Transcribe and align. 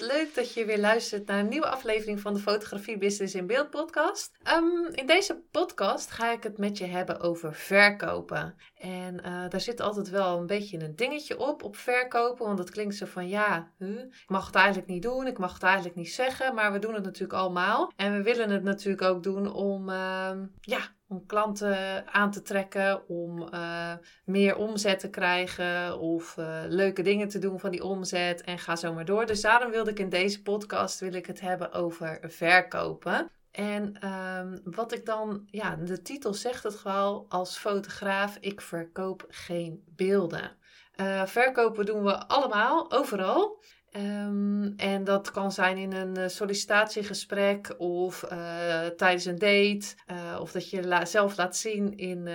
Leuk 0.00 0.34
dat 0.34 0.54
je 0.54 0.64
weer 0.64 0.78
luistert 0.78 1.26
naar 1.26 1.38
een 1.38 1.48
nieuwe 1.48 1.68
aflevering 1.68 2.20
van 2.20 2.34
de 2.34 2.40
Fotografie 2.40 2.98
Business 2.98 3.34
in 3.34 3.46
Beeld 3.46 3.70
podcast. 3.70 4.38
Ehm, 4.42 4.84
in 4.92 5.06
deze 5.06 5.42
podcast 5.50 6.10
ga 6.10 6.32
ik 6.32 6.42
het 6.42 6.58
met 6.58 6.78
je 6.78 6.84
hebben 6.84 7.20
over 7.20 7.54
verkopen. 7.54 8.54
En 8.78 9.14
uh, 9.14 9.48
daar 9.48 9.60
zit 9.60 9.80
altijd 9.80 10.10
wel 10.10 10.38
een 10.38 10.46
beetje 10.46 10.78
een 10.78 10.96
dingetje 10.96 11.38
op, 11.38 11.62
op 11.62 11.76
verkopen. 11.76 12.46
Want 12.46 12.58
dat 12.58 12.70
klinkt 12.70 12.94
zo 12.94 13.06
van 13.06 13.28
ja, 13.28 13.72
ik 13.78 14.24
mag 14.26 14.46
het 14.46 14.54
eigenlijk 14.54 14.88
niet 14.88 15.02
doen, 15.02 15.26
ik 15.26 15.38
mag 15.38 15.52
het 15.52 15.62
eigenlijk 15.62 15.96
niet 15.96 16.12
zeggen. 16.12 16.54
Maar 16.54 16.72
we 16.72 16.78
doen 16.78 16.94
het 16.94 17.04
natuurlijk 17.04 17.38
allemaal. 17.38 17.92
En 17.96 18.12
we 18.12 18.22
willen 18.22 18.50
het 18.50 18.62
natuurlijk 18.62 19.02
ook 19.02 19.22
doen 19.22 19.52
om, 19.52 19.88
uh, 19.88 20.30
ja, 20.60 20.80
om 21.08 21.26
klanten 21.26 22.06
aan 22.12 22.30
te 22.30 22.42
trekken, 22.42 23.08
om 23.08 23.42
uh, 23.54 23.92
meer 24.24 24.56
omzet 24.56 24.98
te 24.98 25.10
krijgen 25.10 25.98
of 25.98 26.36
uh, 26.36 26.62
leuke 26.68 27.02
dingen 27.02 27.28
te 27.28 27.38
doen 27.38 27.60
van 27.60 27.70
die 27.70 27.84
omzet 27.84 28.42
en 28.42 28.58
ga 28.58 28.76
zo 28.76 28.92
maar 28.92 29.04
door. 29.04 29.26
Dus 29.26 29.40
daarom 29.40 29.70
wilde 29.70 29.90
ik 29.90 29.98
in 29.98 30.08
deze 30.08 30.42
podcast 30.42 31.00
wil 31.00 31.14
ik 31.14 31.26
het 31.26 31.40
hebben 31.40 31.72
over 31.72 32.18
verkopen. 32.22 33.30
En 33.50 34.08
um, 34.08 34.60
wat 34.64 34.92
ik 34.92 35.06
dan, 35.06 35.46
ja, 35.50 35.76
de 35.76 36.02
titel 36.02 36.34
zegt 36.34 36.62
het 36.62 36.74
gewoon 36.74 37.24
als 37.28 37.56
fotograaf, 37.56 38.36
ik 38.40 38.60
verkoop 38.60 39.24
geen 39.28 39.84
beelden. 39.86 40.56
Uh, 40.96 41.26
verkopen 41.26 41.86
doen 41.86 42.02
we 42.02 42.26
allemaal, 42.26 42.92
overal. 42.92 43.62
Um, 43.98 44.74
en 44.76 45.04
dat 45.04 45.30
kan 45.30 45.52
zijn 45.52 45.76
in 45.76 45.92
een 45.92 46.18
uh, 46.18 46.28
sollicitatiegesprek 46.28 47.74
of 47.78 48.24
uh, 48.32 48.86
tijdens 48.86 49.24
een 49.24 49.38
date. 49.38 49.86
Uh, 50.10 50.40
of 50.40 50.52
dat 50.52 50.70
je 50.70 51.00
zelf 51.04 51.36
laat 51.36 51.56
zien 51.56 51.96
in, 51.96 52.28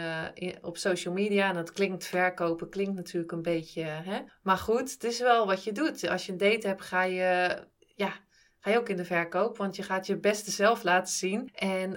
op 0.61 0.77
social 0.77 1.13
media. 1.13 1.49
En 1.49 1.55
dat 1.55 1.71
klinkt 1.71 2.05
verkopen, 2.05 2.69
klinkt 2.69 2.95
natuurlijk 2.95 3.31
een 3.31 3.41
beetje. 3.41 3.83
Hè? 3.83 4.19
Maar 4.43 4.57
goed, 4.57 4.91
het 4.91 5.03
is 5.03 5.19
wel 5.19 5.45
wat 5.45 5.63
je 5.63 5.71
doet. 5.71 6.07
Als 6.07 6.25
je 6.25 6.31
een 6.31 6.37
date 6.37 6.67
hebt, 6.67 6.81
ga 6.81 7.03
je. 7.03 7.57
Ja, 7.95 8.13
ga 8.59 8.71
je 8.71 8.77
ook 8.77 8.89
in 8.89 8.97
de 8.97 9.05
verkoop, 9.05 9.57
want 9.57 9.75
je 9.75 9.83
gaat 9.83 10.07
je 10.07 10.17
beste 10.17 10.51
zelf 10.51 10.83
laten 10.83 11.13
zien. 11.13 11.49
En 11.53 11.91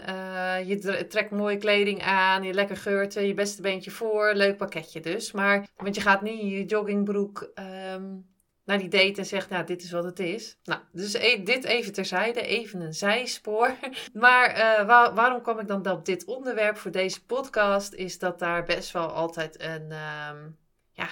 je 0.66 1.06
trekt 1.08 1.30
mooie 1.30 1.56
kleding 1.56 2.02
aan, 2.02 2.42
je 2.42 2.52
lekker 2.52 2.76
geurt, 2.76 3.14
je 3.14 3.34
beste 3.34 3.62
beentje 3.62 3.90
voor, 3.90 4.32
leuk 4.34 4.56
pakketje 4.56 5.00
dus. 5.00 5.32
Maar, 5.32 5.66
want 5.76 5.94
je 5.94 6.00
gaat 6.00 6.22
niet 6.22 6.40
in 6.40 6.48
je 6.48 6.64
joggingbroek 6.64 7.52
um, 7.94 8.32
naar 8.64 8.78
die 8.78 8.88
date 8.88 9.20
en 9.20 9.26
zegt, 9.26 9.50
nou, 9.50 9.64
dit 9.64 9.82
is 9.82 9.90
wat 9.90 10.04
het 10.04 10.18
is. 10.18 10.58
Nou, 10.64 10.80
dus 10.92 11.14
e 11.14 11.42
dit 11.42 11.64
even 11.64 11.92
terzijde, 11.92 12.40
even 12.40 12.80
een 12.80 12.94
zijspoor. 12.94 13.76
Maar 14.12 14.54
waar, 14.86 15.14
waarom 15.14 15.42
kwam 15.42 15.58
ik 15.58 15.68
dan 15.68 15.90
op 15.90 16.04
dit 16.04 16.24
onderwerp 16.24 16.76
voor 16.76 16.90
deze 16.90 17.24
podcast? 17.24 17.92
Is 17.92 18.18
dat 18.18 18.38
daar 18.38 18.64
best 18.64 18.92
wel 18.92 19.08
altijd 19.08 19.60
een, 19.60 19.92
um, 19.92 20.58
ja, 20.92 21.08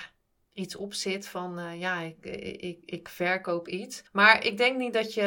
iets 0.54 0.76
op 0.76 0.94
zit 0.94 1.28
van 1.28 1.58
uh, 1.58 1.80
ja, 1.80 2.00
ik, 2.00 2.26
ik, 2.60 2.78
ik 2.84 3.08
verkoop 3.08 3.68
iets. 3.68 4.02
Maar 4.12 4.44
ik 4.44 4.56
denk 4.56 4.78
niet 4.78 4.92
dat 4.92 5.14
je 5.14 5.22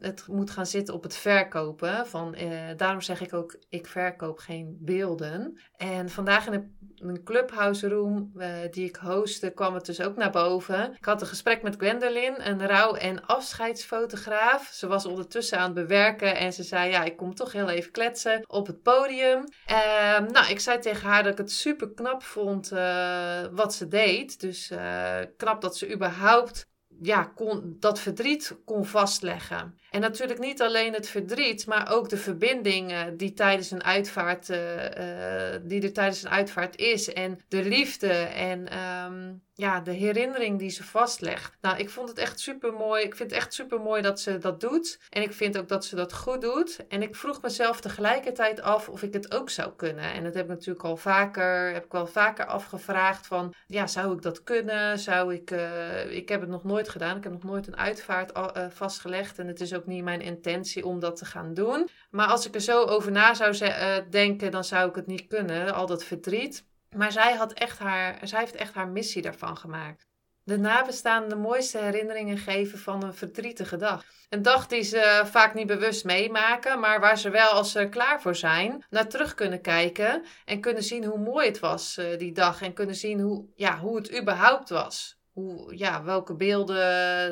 het 0.00 0.26
moet 0.26 0.50
gaan 0.50 0.66
zitten 0.66 0.94
op 0.94 1.02
het 1.02 1.16
verkopen. 1.16 2.06
Van, 2.06 2.34
uh, 2.38 2.50
daarom 2.76 3.00
zeg 3.00 3.20
ik 3.20 3.34
ook, 3.34 3.56
ik 3.68 3.86
verkoop 3.86 4.38
geen 4.38 4.76
beelden. 4.80 5.60
En 5.76 6.08
vandaag 6.08 6.46
in 6.46 6.52
een, 6.52 6.76
clubhouse 7.24 7.88
room 7.88 8.32
uh, 8.36 8.48
die 8.70 8.88
ik 8.88 8.96
hostte, 8.96 9.50
kwam 9.50 9.74
het 9.74 9.86
dus 9.86 10.00
ook 10.00 10.16
naar 10.16 10.30
boven. 10.30 10.94
Ik 10.96 11.04
had 11.04 11.20
een 11.20 11.26
gesprek 11.26 11.62
met 11.62 11.76
Gwendolyn, 11.76 12.48
een 12.48 12.66
rouw- 12.66 12.94
en 12.94 13.26
afscheidsfotograaf. 13.26 14.70
Ze 14.72 14.86
was 14.86 15.06
ondertussen 15.06 15.58
aan 15.58 15.64
het 15.64 15.74
bewerken 15.74 16.36
en 16.36 16.52
ze 16.52 16.62
zei, 16.62 16.90
ja, 16.90 17.04
ik 17.04 17.16
kom 17.16 17.34
toch 17.34 17.52
heel 17.52 17.68
even 17.68 17.90
kletsen 17.90 18.42
op 18.46 18.66
het 18.66 18.82
podium. 18.82 19.44
Ehm, 19.66 20.32
nou, 20.32 20.50
ik 20.50 20.60
zei 20.60 20.78
tegen 20.78 21.08
haar 21.08 21.22
dat 21.22 21.32
ik 21.32 21.38
het 21.38 21.52
super 21.52 21.90
knap 21.90 22.22
vond 22.22 22.68
wat 23.50 23.74
ze 23.74 23.88
deed. 23.88 24.40
Dus 24.40 24.57
dus 24.58 24.78
uh, 24.78 25.20
knap 25.36 25.60
dat 25.60 25.76
ze 25.76 25.92
überhaupt 25.92 26.68
ja, 27.00 27.24
kon, 27.24 27.76
dat 27.78 27.98
verdriet 27.98 28.56
kon 28.64 28.86
vastleggen. 28.86 29.78
En 29.90 30.00
natuurlijk 30.00 30.40
niet 30.40 30.62
alleen 30.62 30.92
het 30.92 31.08
verdriet, 31.08 31.66
maar 31.66 31.92
ook 31.92 32.08
de 32.08 32.16
verbinding 32.16 32.90
uh, 32.90 33.02
die, 33.12 33.32
tijdens 33.32 33.70
een 33.70 33.84
uitvaart, 33.84 34.48
uh, 34.48 34.58
die 35.62 35.82
er 35.82 35.92
tijdens 35.92 36.22
een 36.22 36.30
uitvaart 36.30 36.76
is. 36.76 37.12
En 37.12 37.38
de 37.48 37.64
liefde 37.64 38.12
en 38.12 38.78
um, 38.78 39.42
ja, 39.54 39.80
de 39.80 39.92
herinnering 39.92 40.58
die 40.58 40.70
ze 40.70 40.84
vastlegt. 40.84 41.56
Nou, 41.60 41.78
ik 41.78 41.90
vond 41.90 42.08
het 42.08 42.18
echt 42.18 42.40
super 42.40 42.72
mooi. 42.72 43.04
Ik 43.04 43.16
vind 43.16 43.30
het 43.30 43.40
echt 43.40 43.54
super 43.54 43.80
mooi 43.80 44.02
dat 44.02 44.20
ze 44.20 44.38
dat 44.38 44.60
doet. 44.60 44.98
En 45.08 45.22
ik 45.22 45.32
vind 45.32 45.58
ook 45.58 45.68
dat 45.68 45.84
ze 45.84 45.96
dat 45.96 46.12
goed 46.12 46.40
doet. 46.40 46.86
En 46.88 47.02
ik 47.02 47.16
vroeg 47.16 47.42
mezelf 47.42 47.80
tegelijkertijd 47.80 48.60
af 48.60 48.88
of 48.88 49.02
ik 49.02 49.12
het 49.12 49.34
ook 49.34 49.50
zou 49.50 49.72
kunnen. 49.76 50.12
En 50.12 50.24
dat 50.24 50.34
heb 50.34 50.44
ik 50.44 50.50
natuurlijk 50.50 50.84
al 50.84 50.96
vaker, 50.96 51.72
heb 51.72 51.84
ik 51.84 51.92
wel 51.92 52.06
vaker 52.06 52.46
afgevraagd 52.46 53.26
van, 53.26 53.54
ja, 53.66 53.86
zou 53.86 54.14
ik 54.14 54.22
dat 54.22 54.42
kunnen? 54.42 54.98
Zou 54.98 55.34
ik, 55.34 55.50
ik 56.08 56.28
heb 56.28 56.40
het 56.40 56.50
nog 56.50 56.64
nooit 56.64 56.88
gedaan. 56.88 57.16
Ik 57.16 57.22
heb 57.22 57.32
nog 57.32 57.44
nooit 57.44 57.66
een 57.66 57.76
uitvaart 57.76 58.32
vastgelegd. 58.70 59.38
En 59.38 59.46
het 59.46 59.60
is 59.60 59.74
ook 59.74 59.77
niet 59.86 60.04
mijn 60.04 60.20
intentie 60.20 60.86
om 60.86 61.00
dat 61.00 61.16
te 61.16 61.24
gaan 61.24 61.54
doen. 61.54 61.88
Maar 62.10 62.26
als 62.26 62.46
ik 62.46 62.54
er 62.54 62.60
zo 62.60 62.84
over 62.84 63.12
na 63.12 63.34
zou 63.34 63.56
uh, 63.60 63.96
denken, 64.10 64.50
dan 64.50 64.64
zou 64.64 64.88
ik 64.88 64.94
het 64.94 65.06
niet 65.06 65.26
kunnen. 65.26 65.74
Al 65.74 65.86
dat 65.86 66.04
verdriet. 66.04 66.66
Maar 66.96 67.12
zij, 67.12 67.34
had 67.34 67.52
echt 67.52 67.78
haar, 67.78 68.18
zij 68.22 68.40
heeft 68.40 68.54
echt 68.54 68.74
haar 68.74 68.88
missie 68.88 69.22
daarvan 69.22 69.56
gemaakt. 69.56 70.06
De 70.42 70.58
nabestaanden 70.58 71.28
de 71.28 71.36
mooiste 71.36 71.78
herinneringen 71.78 72.38
geven 72.38 72.78
van 72.78 73.02
een 73.02 73.14
verdrietige 73.14 73.76
dag. 73.76 74.04
Een 74.28 74.42
dag 74.42 74.66
die 74.66 74.82
ze 74.82 75.22
vaak 75.24 75.54
niet 75.54 75.66
bewust 75.66 76.04
meemaken, 76.04 76.80
maar 76.80 77.00
waar 77.00 77.18
ze 77.18 77.30
wel 77.30 77.50
als 77.50 77.72
ze 77.72 77.88
klaar 77.88 78.20
voor 78.20 78.36
zijn, 78.36 78.84
naar 78.90 79.08
terug 79.08 79.34
kunnen 79.34 79.60
kijken 79.60 80.24
en 80.44 80.60
kunnen 80.60 80.82
zien 80.82 81.04
hoe 81.04 81.18
mooi 81.18 81.46
het 81.46 81.58
was 81.58 81.98
uh, 81.98 82.18
die 82.18 82.32
dag. 82.32 82.62
En 82.62 82.72
kunnen 82.72 82.94
zien 82.94 83.20
hoe, 83.20 83.44
ja, 83.54 83.78
hoe 83.78 83.96
het 83.96 84.18
überhaupt 84.20 84.68
was. 84.68 85.17
Hoe, 85.38 85.76
ja, 85.76 86.04
welke 86.04 86.34
beelden 86.34 86.76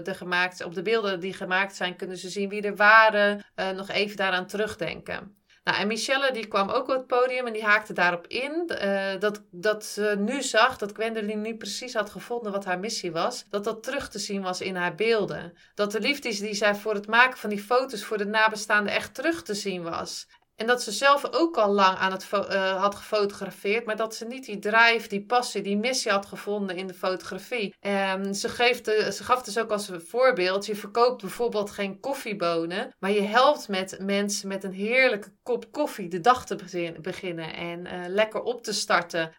er 0.04 0.14
gemaakt 0.14 0.64
Op 0.64 0.74
de 0.74 0.82
beelden 0.82 1.20
die 1.20 1.32
gemaakt 1.32 1.76
zijn, 1.76 1.96
kunnen 1.96 2.16
ze 2.16 2.28
zien 2.28 2.48
wie 2.48 2.62
er 2.62 2.76
waren. 2.76 3.44
Uh, 3.56 3.70
nog 3.70 3.88
even 3.88 4.16
daaraan 4.16 4.46
terugdenken. 4.46 5.36
Nou, 5.64 5.78
en 5.78 5.86
Michelle 5.86 6.32
die 6.32 6.46
kwam 6.46 6.68
ook 6.68 6.88
op 6.88 6.96
het 6.96 7.06
podium 7.06 7.46
en 7.46 7.52
die 7.52 7.64
haakte 7.64 7.92
daarop 7.92 8.26
in. 8.26 8.70
Uh, 8.82 9.18
dat, 9.18 9.42
dat 9.50 9.84
ze 9.84 10.14
nu 10.18 10.42
zag, 10.42 10.78
dat 10.78 10.92
Gwendoline 10.92 11.40
nu 11.40 11.56
precies 11.56 11.94
had 11.94 12.10
gevonden 12.10 12.52
wat 12.52 12.64
haar 12.64 12.78
missie 12.78 13.12
was. 13.12 13.44
Dat 13.50 13.64
dat 13.64 13.82
terug 13.82 14.08
te 14.08 14.18
zien 14.18 14.42
was 14.42 14.60
in 14.60 14.76
haar 14.76 14.94
beelden. 14.94 15.52
Dat 15.74 15.92
de 15.92 16.00
liefde 16.00 16.28
die 16.28 16.54
zij 16.54 16.74
voor 16.74 16.94
het 16.94 17.06
maken 17.06 17.38
van 17.38 17.50
die 17.50 17.62
foto's 17.62 18.04
voor 18.04 18.18
de 18.18 18.26
nabestaanden 18.26 18.92
echt 18.92 19.14
terug 19.14 19.42
te 19.42 19.54
zien 19.54 19.82
was. 19.82 20.26
En 20.56 20.66
dat 20.66 20.82
ze 20.82 20.92
zelf 20.92 21.32
ook 21.32 21.56
al 21.56 21.72
lang 21.72 21.98
aan 21.98 22.12
het 22.12 22.28
uh, 22.32 22.80
had 22.80 22.94
gefotografeerd, 22.94 23.84
maar 23.86 23.96
dat 23.96 24.14
ze 24.14 24.24
niet 24.24 24.44
die 24.44 24.58
drive, 24.58 25.08
die 25.08 25.24
passie, 25.24 25.62
die 25.62 25.76
missie 25.76 26.10
had 26.10 26.26
gevonden 26.26 26.76
in 26.76 26.86
de 26.86 26.94
fotografie. 26.94 27.74
Um, 27.80 28.34
ze, 28.34 28.48
geeft 28.48 28.84
ze 28.86 29.24
gaf 29.24 29.42
dus 29.42 29.58
ook 29.58 29.70
als 29.70 29.90
voorbeeld: 29.96 30.66
je 30.66 30.76
verkoopt 30.76 31.20
bijvoorbeeld 31.20 31.70
geen 31.70 32.00
koffiebonen, 32.00 32.94
maar 32.98 33.10
je 33.10 33.22
helpt 33.22 33.68
met 33.68 33.98
mensen 34.00 34.48
met 34.48 34.64
een 34.64 34.72
heerlijke 34.72 35.32
kop 35.42 35.72
koffie 35.72 36.08
de 36.08 36.20
dag 36.20 36.46
te 36.46 36.56
beginnen 37.00 37.54
en 37.54 37.86
uh, 37.86 38.06
lekker 38.08 38.42
op 38.42 38.62
te 38.62 38.72
starten. 38.72 39.32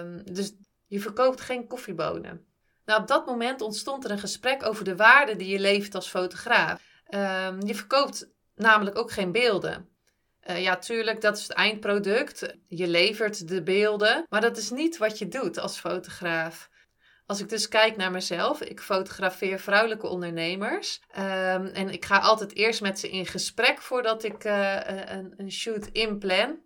Um, 0.00 0.22
dus 0.32 0.52
je 0.86 1.00
verkoopt 1.00 1.40
geen 1.40 1.66
koffiebonen. 1.66 2.46
Nou, 2.84 3.00
op 3.00 3.08
dat 3.08 3.26
moment 3.26 3.60
ontstond 3.60 4.04
er 4.04 4.10
een 4.10 4.18
gesprek 4.18 4.66
over 4.66 4.84
de 4.84 4.96
waarde 4.96 5.36
die 5.36 5.48
je 5.48 5.58
levert 5.58 5.94
als 5.94 6.08
fotograaf. 6.08 6.82
Um, 7.08 7.66
je 7.66 7.74
verkoopt 7.74 8.30
namelijk 8.54 8.98
ook 8.98 9.10
geen 9.10 9.32
beelden. 9.32 9.95
Uh, 10.50 10.62
ja, 10.62 10.76
tuurlijk, 10.76 11.20
dat 11.20 11.36
is 11.36 11.42
het 11.42 11.52
eindproduct. 11.52 12.56
Je 12.68 12.86
levert 12.86 13.48
de 13.48 13.62
beelden, 13.62 14.26
maar 14.28 14.40
dat 14.40 14.56
is 14.56 14.70
niet 14.70 14.96
wat 14.96 15.18
je 15.18 15.28
doet 15.28 15.58
als 15.58 15.78
fotograaf. 15.78 16.70
Als 17.26 17.40
ik 17.40 17.48
dus 17.48 17.68
kijk 17.68 17.96
naar 17.96 18.10
mezelf, 18.10 18.60
ik 18.60 18.80
fotografeer 18.80 19.58
vrouwelijke 19.58 20.06
ondernemers. 20.06 21.00
Um, 21.18 21.66
en 21.66 21.90
ik 21.90 22.04
ga 22.04 22.18
altijd 22.18 22.54
eerst 22.54 22.80
met 22.80 22.98
ze 22.98 23.10
in 23.10 23.26
gesprek 23.26 23.82
voordat 23.82 24.24
ik 24.24 24.44
uh, 24.44 24.80
een, 24.84 25.34
een 25.36 25.52
shoot 25.52 25.86
inplan. 25.86 26.58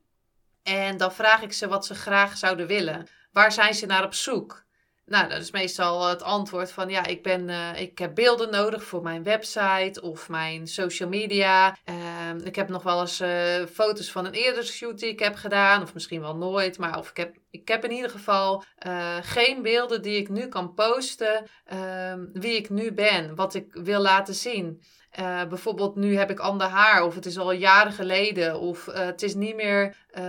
En 0.62 0.96
dan 0.96 1.12
vraag 1.12 1.42
ik 1.42 1.52
ze 1.52 1.68
wat 1.68 1.86
ze 1.86 1.94
graag 1.94 2.36
zouden 2.36 2.66
willen. 2.66 3.06
Waar 3.32 3.52
zijn 3.52 3.74
ze 3.74 3.86
naar 3.86 4.04
op 4.04 4.14
zoek? 4.14 4.64
Nou, 5.10 5.28
dat 5.28 5.40
is 5.40 5.50
meestal 5.50 6.08
het 6.08 6.22
antwoord 6.22 6.72
van 6.72 6.88
ja, 6.88 7.06
ik, 7.06 7.22
ben, 7.22 7.48
uh, 7.48 7.80
ik 7.80 7.98
heb 7.98 8.14
beelden 8.14 8.50
nodig 8.50 8.84
voor 8.84 9.02
mijn 9.02 9.22
website 9.22 10.00
of 10.02 10.28
mijn 10.28 10.66
social 10.66 11.08
media. 11.08 11.76
Ehm, 11.84 12.38
ik 12.38 12.56
heb 12.56 12.68
nog 12.68 12.82
wel 12.82 13.00
eens 13.00 13.20
uh, 13.20 13.66
foto's 13.72 14.10
van 14.10 14.26
een 14.26 14.32
eerdere 14.32 14.66
shoot 14.66 14.98
die 14.98 15.08
ik 15.08 15.18
heb 15.18 15.34
gedaan, 15.34 15.82
of 15.82 15.94
misschien 15.94 16.20
wel 16.20 16.36
nooit, 16.36 16.78
maar 16.78 16.98
of 16.98 17.10
ik 17.10 17.16
heb, 17.16 17.36
ik 17.50 17.68
heb 17.68 17.84
in 17.84 17.90
ieder 17.92 18.10
geval 18.10 18.64
uh, 18.86 19.16
geen 19.20 19.62
beelden 19.62 20.02
die 20.02 20.16
ik 20.16 20.28
nu 20.28 20.46
kan 20.46 20.74
posten, 20.74 21.46
ehm, 21.64 22.26
wie 22.32 22.56
ik 22.56 22.70
nu 22.70 22.92
ben, 22.92 23.34
wat 23.34 23.54
ik 23.54 23.66
wil 23.72 24.00
laten 24.00 24.34
zien. 24.34 24.82
Uh, 25.18 25.44
bijvoorbeeld 25.44 25.96
nu 25.96 26.16
heb 26.16 26.30
ik 26.30 26.38
ander 26.38 26.66
haar 26.66 27.04
of 27.04 27.14
het 27.14 27.26
is 27.26 27.38
al 27.38 27.52
jaren 27.52 27.92
geleden 27.92 28.60
of 28.60 28.86
uh, 28.86 28.94
het 28.94 29.22
is 29.22 29.34
niet 29.34 29.56
meer 29.56 29.96
uh, 30.18 30.24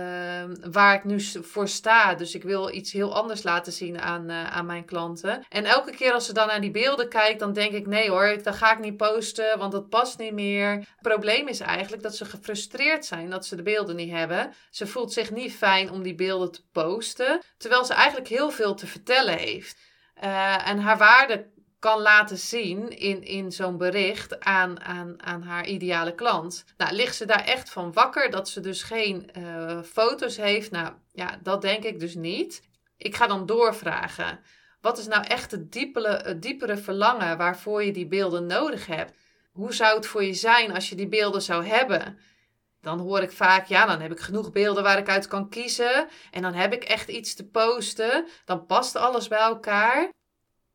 waar 0.70 0.94
ik 0.94 1.04
nu 1.04 1.20
voor 1.20 1.68
sta. 1.68 2.14
Dus 2.14 2.34
ik 2.34 2.42
wil 2.42 2.74
iets 2.74 2.92
heel 2.92 3.14
anders 3.14 3.42
laten 3.42 3.72
zien 3.72 4.00
aan, 4.00 4.30
uh, 4.30 4.52
aan 4.52 4.66
mijn 4.66 4.84
klanten. 4.84 5.44
En 5.48 5.64
elke 5.64 5.90
keer 5.90 6.12
als 6.12 6.26
ze 6.26 6.32
dan 6.32 6.46
naar 6.46 6.60
die 6.60 6.70
beelden 6.70 7.08
kijkt, 7.08 7.40
dan 7.40 7.52
denk 7.52 7.72
ik 7.72 7.86
nee 7.86 8.10
hoor, 8.10 8.42
dat 8.42 8.54
ga 8.54 8.72
ik 8.72 8.78
niet 8.78 8.96
posten, 8.96 9.58
want 9.58 9.72
dat 9.72 9.88
past 9.88 10.18
niet 10.18 10.32
meer. 10.32 10.70
Het 10.70 10.86
probleem 11.00 11.48
is 11.48 11.60
eigenlijk 11.60 12.02
dat 12.02 12.16
ze 12.16 12.24
gefrustreerd 12.24 13.04
zijn 13.04 13.30
dat 13.30 13.46
ze 13.46 13.56
de 13.56 13.62
beelden 13.62 13.96
niet 13.96 14.12
hebben. 14.12 14.52
Ze 14.70 14.86
voelt 14.86 15.12
zich 15.12 15.30
niet 15.30 15.54
fijn 15.54 15.90
om 15.90 16.02
die 16.02 16.14
beelden 16.14 16.52
te 16.52 16.62
posten, 16.72 17.40
terwijl 17.58 17.84
ze 17.84 17.94
eigenlijk 17.94 18.28
heel 18.28 18.50
veel 18.50 18.74
te 18.74 18.86
vertellen 18.86 19.36
heeft. 19.36 19.76
en 20.64 20.78
haar 20.78 20.98
waarde 20.98 21.50
kan 21.82 22.00
laten 22.00 22.38
zien 22.38 22.98
in, 22.98 23.24
in 23.24 23.52
zo'n 23.52 23.76
bericht 23.76 24.40
aan, 24.40 24.80
aan, 24.80 25.22
aan 25.22 25.42
haar 25.42 25.66
ideale 25.66 26.14
klant. 26.14 26.64
Nou, 26.76 26.94
ligt 26.94 27.16
ze 27.16 27.26
daar 27.26 27.44
echt 27.44 27.70
van 27.70 27.92
wakker 27.92 28.30
dat 28.30 28.48
ze 28.48 28.60
dus 28.60 28.82
geen 28.82 29.30
uh, 29.38 29.82
foto's 29.82 30.36
heeft? 30.36 30.70
Nou, 30.70 30.92
ja, 31.12 31.38
dat 31.42 31.62
denk 31.62 31.84
ik 31.84 32.00
dus 32.00 32.14
niet. 32.14 32.62
Ik 32.96 33.16
ga 33.16 33.26
dan 33.26 33.46
doorvragen. 33.46 34.40
Wat 34.80 34.98
is 34.98 35.06
nou 35.06 35.24
echt 35.24 35.50
het 35.50 35.72
diepere, 35.72 36.20
het 36.24 36.42
diepere 36.42 36.76
verlangen 36.76 37.36
waarvoor 37.36 37.82
je 37.84 37.92
die 37.92 38.06
beelden 38.06 38.46
nodig 38.46 38.86
hebt? 38.86 39.12
Hoe 39.52 39.74
zou 39.74 39.96
het 39.96 40.06
voor 40.06 40.24
je 40.24 40.34
zijn 40.34 40.74
als 40.74 40.88
je 40.88 40.94
die 40.94 41.08
beelden 41.08 41.42
zou 41.42 41.66
hebben? 41.66 42.18
Dan 42.80 42.98
hoor 42.98 43.20
ik 43.20 43.32
vaak, 43.32 43.66
ja, 43.66 43.86
dan 43.86 44.00
heb 44.00 44.12
ik 44.12 44.20
genoeg 44.20 44.52
beelden 44.52 44.82
waar 44.82 44.98
ik 44.98 45.08
uit 45.08 45.26
kan 45.28 45.48
kiezen. 45.48 46.08
En 46.30 46.42
dan 46.42 46.54
heb 46.54 46.72
ik 46.72 46.84
echt 46.84 47.08
iets 47.08 47.34
te 47.34 47.46
posten. 47.46 48.26
Dan 48.44 48.66
past 48.66 48.96
alles 48.96 49.28
bij 49.28 49.38
elkaar. 49.38 50.10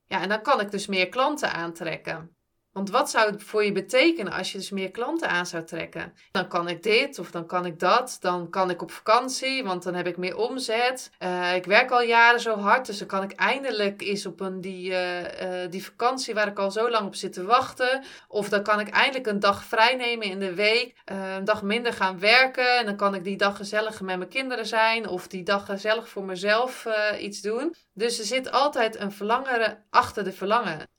Ja, 0.07 0.21
en 0.21 0.30
dan 0.30 0.42
kan 0.42 0.59
ik 0.59 0.71
dus 0.71 0.88
meer 0.88 1.09
klanten 1.09 1.54
aantrekken. 1.54 2.37
Want 2.77 2.89
wat 2.89 3.09
zou 3.09 3.31
het 3.31 3.44
voor 3.44 3.63
je 3.63 3.71
betekenen 3.71 4.33
als 4.33 4.51
je 4.51 4.57
dus 4.57 4.69
meer 4.69 4.91
klanten 4.91 5.29
aan 5.29 5.45
zou 5.45 5.63
trekken? 5.63 6.13
Dan 6.31 6.47
kan 6.47 6.68
ik 6.68 6.83
dit 6.83 7.19
of 7.19 7.31
dan 7.31 7.45
kan 7.45 7.65
ik 7.65 7.79
dat. 7.79 8.18
Dan 8.21 8.50
kan 8.50 8.69
ik 8.69 8.81
op 8.81 8.91
vakantie, 8.91 9.63
want 9.63 9.83
dan 9.83 9.94
heb 9.94 10.07
ik 10.07 10.18
meer 10.18 10.38
omzet. 10.38 11.12
Uh, 11.19 11.56
ik 11.56 11.65
werk 11.65 11.91
al 11.91 12.01
jaren 12.01 12.39
zo 12.39 12.57
hard, 12.57 12.85
dus 12.85 12.97
dan 12.97 13.07
kan 13.07 13.24
ik 13.24 13.31
eindelijk 13.31 14.01
eens 14.01 14.25
op 14.25 14.39
een, 14.39 14.62
die, 14.62 14.91
uh, 14.91 15.21
uh, 15.21 15.69
die 15.69 15.85
vakantie 15.85 16.33
waar 16.33 16.47
ik 16.47 16.59
al 16.59 16.71
zo 16.71 16.89
lang 16.89 17.06
op 17.07 17.15
zit 17.15 17.33
te 17.33 17.44
wachten. 17.44 18.03
Of 18.27 18.50
dan 18.50 18.63
kan 18.63 18.79
ik 18.79 18.89
eindelijk 18.89 19.27
een 19.27 19.39
dag 19.39 19.63
vrij 19.63 19.95
nemen 19.95 20.27
in 20.27 20.39
de 20.39 20.53
week. 20.53 20.94
een 21.06 21.45
dag 21.45 21.63
minder 21.63 21.94
gaan 21.94 22.19
werken. 22.19 22.77
En 22.77 22.85
dan 22.85 22.95
kan 22.95 23.15
ik 23.15 23.24
die 23.24 23.38
dag 23.38 23.56
gezellig 23.56 24.01
met 24.01 24.18
mijn 24.18 24.29
kinderen 24.29 24.65
zijn. 24.65 25.07
Of 25.07 25.27
die 25.27 25.44
dag 25.44 25.65
gezellig 25.65 26.09
voor 26.09 26.24
mezelf 26.24 26.88
iets 27.19 27.41
doen. 27.41 27.75
Dus 27.94 28.19
er 28.19 28.25
zit 28.25 28.51
altijd 28.51 29.00
een 29.00 29.12
verlangen 29.12 29.83
achter 29.89 30.24
de 30.24 30.31
verlangen. 30.31 30.96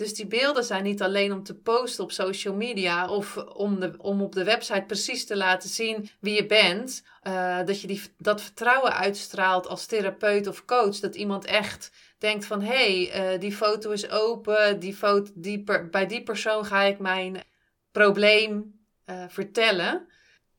Dus 0.00 0.14
die 0.14 0.26
beelden 0.26 0.64
zijn 0.64 0.82
niet 0.82 1.02
alleen 1.02 1.32
om 1.32 1.42
te 1.42 1.54
posten 1.54 2.04
op 2.04 2.12
social 2.12 2.54
media 2.54 3.08
of 3.08 3.36
om, 3.36 3.80
de, 3.80 3.94
om 3.98 4.22
op 4.22 4.32
de 4.32 4.44
website 4.44 4.84
precies 4.86 5.26
te 5.26 5.36
laten 5.36 5.68
zien 5.68 6.10
wie 6.20 6.34
je 6.34 6.46
bent. 6.46 7.02
Uh, 7.22 7.58
dat 7.64 7.80
je 7.80 7.86
die, 7.86 8.02
dat 8.18 8.42
vertrouwen 8.42 8.94
uitstraalt 8.94 9.66
als 9.66 9.86
therapeut 9.86 10.46
of 10.46 10.64
coach. 10.64 10.96
Dat 10.96 11.14
iemand 11.14 11.44
echt 11.44 11.92
denkt 12.18 12.46
van 12.46 12.62
hé, 12.62 13.06
hey, 13.08 13.34
uh, 13.34 13.40
die 13.40 13.52
foto 13.52 13.90
is 13.90 14.10
open. 14.10 14.78
Die 14.78 14.94
foto, 14.94 15.30
die 15.34 15.62
per, 15.62 15.88
bij 15.88 16.06
die 16.06 16.22
persoon 16.22 16.64
ga 16.64 16.82
ik 16.82 16.98
mijn 16.98 17.42
probleem 17.90 18.80
uh, 19.06 19.24
vertellen. 19.28 20.06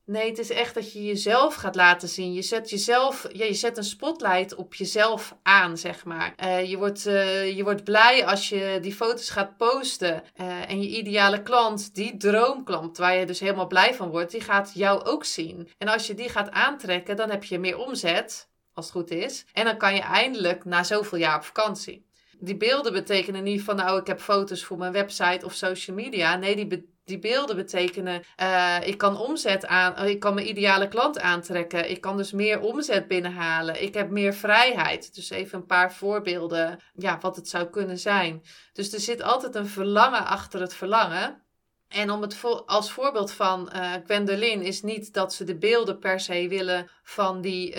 Nee, 0.04 0.28
het 0.28 0.38
is 0.38 0.50
echt 0.50 0.74
dat 0.74 0.92
je 0.92 1.04
jezelf 1.04 1.54
gaat 1.54 1.74
laten 1.74 2.08
zien. 2.08 2.32
Je 2.32 2.42
zet 2.42 2.70
jezelf, 2.70 3.26
ja, 3.32 3.44
je 3.44 3.54
zet 3.54 3.76
een 3.76 3.84
spotlight 3.84 4.54
op 4.54 4.74
jezelf 4.74 5.36
aan, 5.42 5.78
zeg 5.78 6.04
maar. 6.04 6.34
Uh, 6.44 6.70
je, 6.70 6.76
wordt, 6.76 7.06
uh, 7.06 7.56
je 7.56 7.62
wordt 7.62 7.84
blij 7.84 8.26
als 8.26 8.48
je 8.48 8.78
die 8.80 8.94
foto's 8.94 9.30
gaat 9.30 9.56
posten. 9.56 10.22
Uh, 10.40 10.70
en 10.70 10.82
je 10.82 10.88
ideale 10.88 11.42
klant, 11.42 11.94
die 11.94 12.16
droomklant, 12.16 12.96
waar 12.96 13.16
je 13.16 13.26
dus 13.26 13.40
helemaal 13.40 13.66
blij 13.66 13.94
van 13.94 14.10
wordt, 14.10 14.30
die 14.30 14.40
gaat 14.40 14.70
jou 14.74 15.04
ook 15.04 15.24
zien. 15.24 15.68
En 15.78 15.88
als 15.88 16.06
je 16.06 16.14
die 16.14 16.28
gaat 16.28 16.50
aantrekken, 16.50 17.16
dan 17.16 17.30
heb 17.30 17.44
je 17.44 17.58
meer 17.58 17.78
omzet, 17.78 18.48
als 18.74 18.84
het 18.84 18.94
goed 18.94 19.10
is. 19.10 19.44
En 19.52 19.64
dan 19.64 19.76
kan 19.76 19.94
je 19.94 20.00
eindelijk 20.00 20.64
na 20.64 20.82
zoveel 20.82 21.18
jaar 21.18 21.36
op 21.36 21.44
vakantie 21.44 22.10
die 22.44 22.56
beelden 22.56 22.92
betekenen 22.92 23.42
niet 23.42 23.62
van, 23.62 23.76
nou, 23.76 24.00
ik 24.00 24.06
heb 24.06 24.20
foto's 24.20 24.64
voor 24.64 24.78
mijn 24.78 24.92
website 24.92 25.46
of 25.46 25.54
social 25.54 25.96
media. 25.96 26.36
Nee, 26.36 26.66
die, 26.66 26.91
die 27.12 27.30
beelden 27.30 27.56
betekenen, 27.56 28.22
uh, 28.42 28.76
ik 28.84 28.98
kan 28.98 29.16
omzet 29.16 29.66
aan, 29.66 30.06
ik 30.06 30.20
kan 30.20 30.34
mijn 30.34 30.48
ideale 30.48 30.88
klant 30.88 31.20
aantrekken. 31.20 31.90
Ik 31.90 32.00
kan 32.00 32.16
dus 32.16 32.32
meer 32.32 32.60
omzet 32.60 33.08
binnenhalen. 33.08 33.82
Ik 33.82 33.94
heb 33.94 34.10
meer 34.10 34.34
vrijheid. 34.34 35.14
Dus 35.14 35.30
even 35.30 35.58
een 35.58 35.66
paar 35.66 35.92
voorbeelden, 35.92 36.78
ja, 36.94 37.18
wat 37.20 37.36
het 37.36 37.48
zou 37.48 37.66
kunnen 37.66 37.98
zijn. 37.98 38.42
Dus 38.72 38.92
er 38.92 39.00
zit 39.00 39.22
altijd 39.22 39.54
een 39.54 39.66
verlangen 39.66 40.26
achter 40.26 40.60
het 40.60 40.74
verlangen. 40.74 41.42
En 41.88 42.10
om 42.10 42.22
het 42.22 42.40
als 42.66 42.92
voorbeeld 42.92 43.32
van 43.32 43.72
uh, 44.08 44.62
is 44.62 44.82
niet 44.82 45.12
dat 45.12 45.34
ze 45.34 45.44
de 45.44 45.56
beelden 45.56 45.98
per 45.98 46.20
se 46.20 46.48
willen 46.48 46.90
van 47.02 47.40
die, 47.40 47.76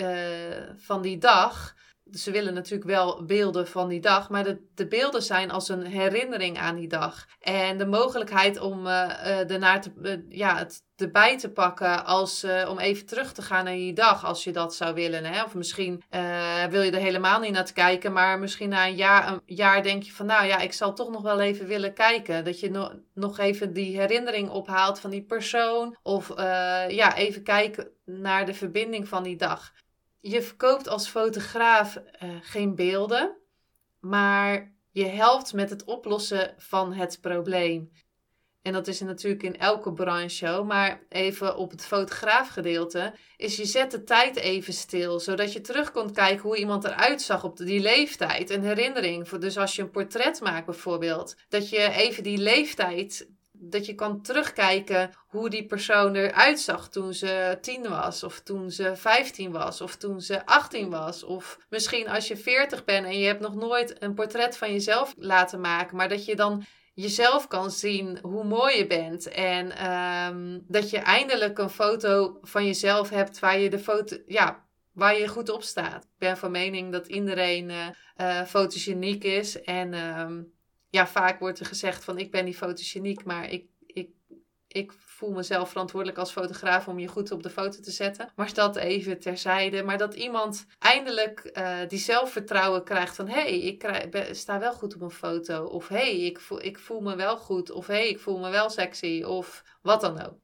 van 0.76 1.02
die 1.02 1.18
dag 1.18 1.74
ze 2.18 2.30
willen 2.30 2.54
natuurlijk 2.54 2.90
wel 2.90 3.24
beelden 3.24 3.68
van 3.68 3.88
die 3.88 4.00
dag, 4.00 4.28
maar 4.28 4.44
de, 4.44 4.58
de 4.74 4.86
beelden 4.86 5.22
zijn 5.22 5.50
als 5.50 5.68
een 5.68 5.86
herinnering 5.86 6.58
aan 6.58 6.76
die 6.76 6.88
dag. 6.88 7.26
En 7.40 7.78
de 7.78 7.86
mogelijkheid 7.86 8.60
om 8.60 8.86
uh, 8.86 8.92
uh, 8.92 9.50
ernaar 9.50 9.80
te, 9.80 9.92
uh, 10.02 10.12
ja, 10.28 10.58
het 10.58 10.82
erbij 10.96 11.38
te 11.38 11.50
pakken 11.50 12.04
als, 12.04 12.46
om 12.68 12.78
even 12.78 13.06
terug 13.06 13.32
te 13.32 13.42
gaan 13.42 13.64
naar 13.64 13.74
die 13.74 13.92
dag, 13.92 14.24
als 14.24 14.44
je 14.44 14.52
dat 14.52 14.74
zou 14.74 14.94
willen. 14.94 15.24
Hè? 15.24 15.42
Of 15.42 15.54
misschien 15.54 16.02
wil 16.70 16.82
je 16.82 16.90
er 16.90 17.00
helemaal 17.00 17.40
niet 17.40 17.52
naar 17.52 17.64
te 17.64 17.72
kijken, 17.72 18.12
maar 18.12 18.38
misschien 18.38 18.68
na 18.68 18.86
een 18.86 18.94
jaar, 18.94 19.32
een 19.32 19.40
jaar 19.44 19.82
denk 19.82 20.02
je 20.02 20.12
van, 20.12 20.26
nou 20.26 20.46
ja, 20.46 20.58
ik 20.58 20.72
zal 20.72 20.94
toch 20.94 21.10
nog 21.10 21.22
wel 21.22 21.40
even 21.40 21.66
willen 21.66 21.94
kijken. 21.94 22.44
Dat 22.44 22.60
je 22.60 22.70
no 22.70 22.92
nog 23.14 23.38
even 23.38 23.72
die 23.72 23.98
herinnering 24.00 24.50
ophaalt 24.50 25.00
van 25.00 25.10
die 25.10 25.22
persoon. 25.22 25.96
Of 26.02 26.32
ja, 26.88 27.16
even 27.16 27.42
kijken 27.42 27.88
naar 28.04 28.46
de 28.46 28.54
verbinding 28.54 29.08
van 29.08 29.22
die 29.22 29.36
dag 29.36 29.72
je 30.26 30.42
verkoopt 30.42 30.88
als 30.88 31.08
fotograaf 31.08 31.96
uh, 31.96 32.30
geen 32.40 32.74
beelden, 32.74 33.36
maar 34.00 34.74
je 34.90 35.04
helpt 35.04 35.52
met 35.52 35.70
het 35.70 35.84
oplossen 35.84 36.54
van 36.58 36.92
het 36.92 37.18
probleem. 37.20 37.90
En 38.62 38.72
dat 38.72 38.86
is 38.86 39.00
natuurlijk 39.00 39.42
in 39.42 39.58
elke 39.58 39.92
branche 39.92 40.62
maar 40.62 41.02
even 41.08 41.56
op 41.56 41.70
het 41.70 41.84
fotograafgedeelte, 41.84 43.14
is 43.36 43.56
je 43.56 43.64
zet 43.64 43.90
de 43.90 44.04
tijd 44.04 44.36
even 44.36 44.72
stil, 44.72 45.20
zodat 45.20 45.52
je 45.52 45.60
terug 45.60 45.90
kunt 45.92 46.12
kijken 46.12 46.42
hoe 46.42 46.56
iemand 46.56 46.84
eruit 46.84 47.22
zag 47.22 47.44
op 47.44 47.56
die 47.56 47.80
leeftijd. 47.80 48.50
Een 48.50 48.64
herinnering, 48.64 49.28
dus 49.28 49.58
als 49.58 49.76
je 49.76 49.82
een 49.82 49.90
portret 49.90 50.40
maakt 50.40 50.66
bijvoorbeeld, 50.66 51.36
dat 51.48 51.68
je 51.68 51.90
even 51.90 52.22
die 52.22 52.38
leeftijd 52.38 53.28
dat 53.70 53.86
je 53.86 53.94
kan 53.94 54.22
terugkijken 54.22 55.10
hoe 55.28 55.50
die 55.50 55.66
persoon 55.66 56.14
eruit 56.14 56.60
zag 56.60 56.88
toen 56.88 57.14
ze 57.14 57.58
tien 57.60 57.88
was, 57.88 58.22
of 58.22 58.40
toen 58.40 58.70
ze 58.70 58.96
15 58.96 59.52
was, 59.52 59.80
of 59.80 59.96
toen 59.96 60.20
ze 60.20 60.46
18 60.46 60.90
was. 60.90 61.22
Of 61.22 61.58
misschien 61.68 62.08
als 62.08 62.28
je 62.28 62.36
40 62.36 62.84
bent 62.84 63.06
en 63.06 63.18
je 63.18 63.26
hebt 63.26 63.40
nog 63.40 63.54
nooit 63.54 64.02
een 64.02 64.14
portret 64.14 64.56
van 64.56 64.72
jezelf 64.72 65.14
laten 65.16 65.60
maken, 65.60 65.96
maar 65.96 66.08
dat 66.08 66.24
je 66.24 66.36
dan 66.36 66.64
jezelf 66.94 67.48
kan 67.48 67.70
zien 67.70 68.18
hoe 68.22 68.44
mooi 68.44 68.76
je 68.76 68.86
bent. 68.86 69.28
En 69.28 69.90
um, 69.92 70.64
dat 70.68 70.90
je 70.90 70.98
eindelijk 70.98 71.58
een 71.58 71.70
foto 71.70 72.38
van 72.42 72.66
jezelf 72.66 73.10
hebt 73.10 73.38
waar 73.38 73.58
je 73.58 73.70
de 73.70 73.78
foto, 73.78 74.16
ja, 74.26 74.64
waar 74.92 75.18
je 75.18 75.28
goed 75.28 75.48
op 75.48 75.62
staat. 75.62 76.04
Ik 76.04 76.18
ben 76.18 76.36
van 76.36 76.50
mening 76.50 76.92
dat 76.92 77.06
iedereen 77.06 77.70
uh, 77.70 77.86
uh, 78.16 78.42
fotogeniek 78.42 79.24
is. 79.24 79.62
En 79.62 79.94
um, 79.94 80.52
ja, 80.94 81.06
vaak 81.06 81.38
wordt 81.38 81.60
er 81.60 81.66
gezegd 81.66 82.04
van 82.04 82.18
ik 82.18 82.30
ben 82.30 82.44
niet 82.44 82.56
fotogeniek, 82.56 83.24
maar 83.24 83.50
ik, 83.50 83.66
ik, 83.86 84.08
ik 84.68 84.92
voel 84.98 85.30
mezelf 85.30 85.68
verantwoordelijk 85.68 86.18
als 86.18 86.32
fotograaf 86.32 86.88
om 86.88 86.98
je 86.98 87.08
goed 87.08 87.30
op 87.30 87.42
de 87.42 87.50
foto 87.50 87.80
te 87.80 87.90
zetten. 87.90 88.32
Maar 88.36 88.54
dat 88.54 88.76
even 88.76 89.18
terzijde. 89.18 89.82
Maar 89.82 89.98
dat 89.98 90.14
iemand 90.14 90.66
eindelijk 90.78 91.50
uh, 91.52 91.78
die 91.88 91.98
zelfvertrouwen 91.98 92.84
krijgt 92.84 93.16
van 93.16 93.28
hé, 93.28 93.40
hey, 93.40 93.60
ik 93.60 93.78
krijg, 93.78 94.36
sta 94.36 94.58
wel 94.58 94.72
goed 94.72 94.94
op 94.94 95.00
een 95.00 95.10
foto. 95.10 95.64
Of 95.64 95.88
hé, 95.88 95.96
hey, 95.96 96.20
ik, 96.20 96.40
voel, 96.40 96.62
ik 96.62 96.78
voel 96.78 97.00
me 97.00 97.16
wel 97.16 97.36
goed. 97.36 97.70
Of 97.70 97.86
hé, 97.86 97.94
hey, 97.94 98.08
ik 98.08 98.20
voel 98.20 98.38
me 98.38 98.50
wel 98.50 98.70
sexy. 98.70 99.22
Of 99.26 99.64
wat 99.82 100.00
dan 100.00 100.26
ook. 100.26 100.38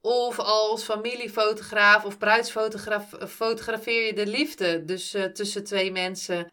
Of 0.00 0.38
als 0.38 0.82
familiefotograaf 0.82 2.04
of 2.04 2.18
bruidsfotograaf 2.18 3.14
fotografeer 3.28 4.06
je 4.06 4.14
de 4.14 4.26
liefde. 4.26 4.84
Dus 4.84 5.14
uh, 5.14 5.24
tussen 5.24 5.64
twee 5.64 5.92
mensen. 5.92 6.48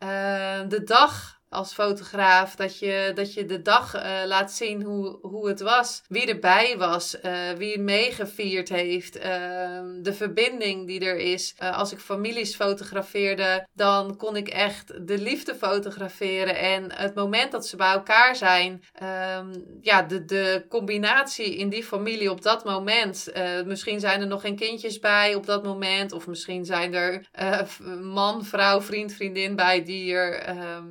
De 0.70 0.82
dag 0.84 1.42
als 1.54 1.74
fotograaf. 1.74 2.56
Dat 2.56 2.80
je, 2.80 3.12
dat 3.16 3.34
je 3.34 3.46
de 3.46 3.62
dag 3.62 3.96
uh, 3.96 4.02
laat 4.26 4.52
zien 4.52 4.84
hoe, 4.84 5.18
hoe 5.22 5.48
het 5.48 5.62
was. 5.62 6.02
Wie 6.08 6.28
erbij 6.28 6.76
was. 6.78 7.16
Uh, 7.26 7.52
wie 7.58 7.80
meegevierd 7.80 8.70
heeft. 8.70 9.18
Ehm, 9.18 10.02
de 10.02 10.14
verbinding 10.14 10.88
die 10.88 11.00
er 11.00 11.18
is. 11.18 11.56
als 11.60 11.92
ik 11.92 12.00
families 12.00 12.56
fotografeerde, 12.56 13.68
dan 13.74 14.18
kon 14.18 14.36
ik 14.36 14.48
echt 14.48 15.08
de 15.08 15.18
liefde 15.18 15.56
fotograferen. 15.56 16.56
En 16.56 16.94
het 16.94 17.16
moment 17.16 17.52
dat 17.52 17.68
ze 17.68 17.76
bij 17.76 17.92
elkaar 17.92 18.36
zijn. 18.36 18.84
Ehm, 18.94 19.54
ja, 19.82 20.02
de, 20.02 20.26
de 20.26 20.66
combinatie 20.70 21.58
in 21.58 21.70
die 21.70 21.84
familie 21.84 22.32
op 22.32 22.42
dat 22.42 22.64
moment. 22.64 23.32
misschien 23.66 24.00
zijn 24.00 24.22
er 24.22 24.28
nog 24.28 24.42
geen 24.42 24.56
kindjes 24.56 25.00
bij 25.00 25.36
op 25.36 25.46
dat 25.46 25.64
moment. 25.64 26.12
Of 26.12 26.28
misschien 26.28 26.66
zijn 26.66 26.94
er 26.94 27.28
man, 28.02 28.46
vrouw, 28.46 28.82
vriend, 28.82 29.14
vriendin 29.14 29.56
bij 29.56 29.84
die 29.84 30.14
er 30.14 30.40
ehm, 30.40 30.86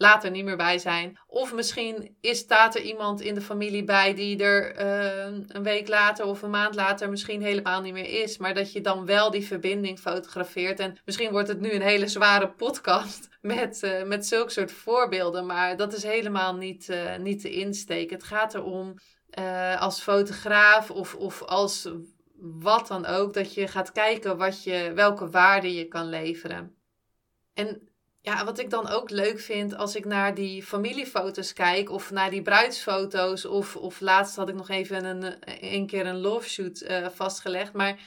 later 0.00 0.30
niet 0.30 0.44
meer 0.44 0.56
bij 0.56 0.78
zijn. 0.78 1.18
Of 1.26 1.54
misschien 1.54 2.16
is, 2.20 2.38
staat 2.38 2.74
er 2.74 2.82
iemand 2.82 3.20
in 3.20 3.34
de 3.34 3.40
familie 3.40 3.84
bij 3.84 4.14
die 4.14 4.42
er 4.42 4.74
ehm, 4.74 5.42
een 5.46 5.62
week 5.62 5.88
later 5.88 6.24
of 6.24 6.42
een 6.42 6.50
maand 6.50 6.74
later 6.74 7.10
misschien 7.10 7.42
helemaal 7.42 7.80
niet 7.80 7.92
meer 7.92 8.22
is. 8.22 8.38
Maar 8.38 8.54
dat 8.54 8.72
je 8.72 8.80
dan 8.80 9.06
wel 9.06 9.30
die 9.30 9.46
verbinding 9.46 9.98
fotografeert. 9.98 10.80
En 10.80 10.98
misschien 11.04 11.30
wordt 11.30 11.48
het 11.48 11.60
nu 11.60 11.72
een 11.72 11.82
hele 11.82 12.08
zware 12.08 12.48
podcast 12.48 13.28
met, 13.40 13.82
uh, 13.82 14.02
met 14.02 14.26
zulke 14.26 14.50
soort 14.50 14.72
voorbeelden. 14.72 15.46
Maar 15.46 15.76
dat 15.76 15.92
is 15.92 16.02
helemaal 16.02 16.56
niet, 16.56 16.88
uh, 16.88 17.16
niet 17.16 17.42
de 17.42 17.50
insteek. 17.50 18.10
Het 18.10 18.22
gaat 18.22 18.54
erom 18.54 18.94
uh, 19.38 19.80
als 19.80 20.00
fotograaf 20.00 20.90
of, 20.90 21.14
of 21.14 21.42
als 21.42 21.88
wat 22.40 22.86
dan 22.86 23.06
ook, 23.06 23.34
dat 23.34 23.54
je 23.54 23.68
gaat 23.68 23.92
kijken 23.92 24.36
wat 24.36 24.64
je, 24.64 24.92
welke 24.94 25.30
waarde 25.30 25.74
je 25.74 25.84
kan 25.84 26.08
leveren. 26.08 26.74
En 27.54 27.89
ja, 28.20 28.44
wat 28.44 28.58
ik 28.58 28.70
dan 28.70 28.88
ook 28.88 29.10
leuk 29.10 29.40
vind 29.40 29.76
als 29.76 29.96
ik 29.96 30.04
naar 30.04 30.34
die 30.34 30.62
familiefoto's 30.62 31.52
kijk 31.52 31.90
of 31.90 32.10
naar 32.10 32.30
die 32.30 32.42
bruidsfoto's 32.42 33.44
of, 33.44 33.76
of 33.76 34.00
laatst 34.00 34.36
had 34.36 34.48
ik 34.48 34.54
nog 34.54 34.68
even 34.68 35.04
een, 35.04 35.34
een 35.74 35.86
keer 35.86 36.06
een 36.06 36.20
love 36.20 36.48
shoot 36.48 36.80
uh, 36.80 37.08
vastgelegd, 37.08 37.72
maar 37.72 37.98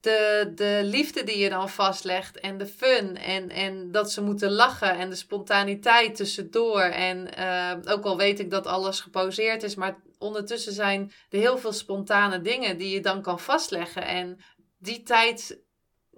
de, 0.00 0.52
de 0.54 0.80
liefde 0.82 1.24
die 1.24 1.38
je 1.38 1.48
dan 1.48 1.68
vastlegt 1.68 2.40
en 2.40 2.58
de 2.58 2.66
fun 2.66 3.16
en, 3.16 3.50
en 3.50 3.90
dat 3.90 4.12
ze 4.12 4.22
moeten 4.22 4.50
lachen 4.50 4.98
en 4.98 5.10
de 5.10 5.16
spontaniteit 5.16 6.16
tussendoor 6.16 6.80
en 6.80 7.28
uh, 7.38 7.92
ook 7.92 8.04
al 8.04 8.16
weet 8.16 8.40
ik 8.40 8.50
dat 8.50 8.66
alles 8.66 9.00
geposeerd 9.00 9.62
is, 9.62 9.74
maar 9.74 10.00
ondertussen 10.18 10.72
zijn 10.72 11.12
er 11.28 11.38
heel 11.38 11.58
veel 11.58 11.72
spontane 11.72 12.40
dingen 12.40 12.78
die 12.78 12.90
je 12.90 13.00
dan 13.00 13.22
kan 13.22 13.40
vastleggen. 13.40 14.06
En 14.06 14.38
die 14.78 15.02
tijd, 15.02 15.60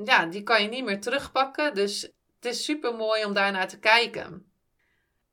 ja, 0.04 0.26
die 0.26 0.42
kan 0.42 0.62
je 0.62 0.68
niet 0.68 0.84
meer 0.84 1.00
terugpakken, 1.00 1.74
dus 1.74 2.12
het 2.40 2.52
is 2.52 2.64
super 2.64 2.94
mooi 2.94 3.24
om 3.24 3.32
daarnaar 3.32 3.68
te 3.68 3.78
kijken. 3.78 4.52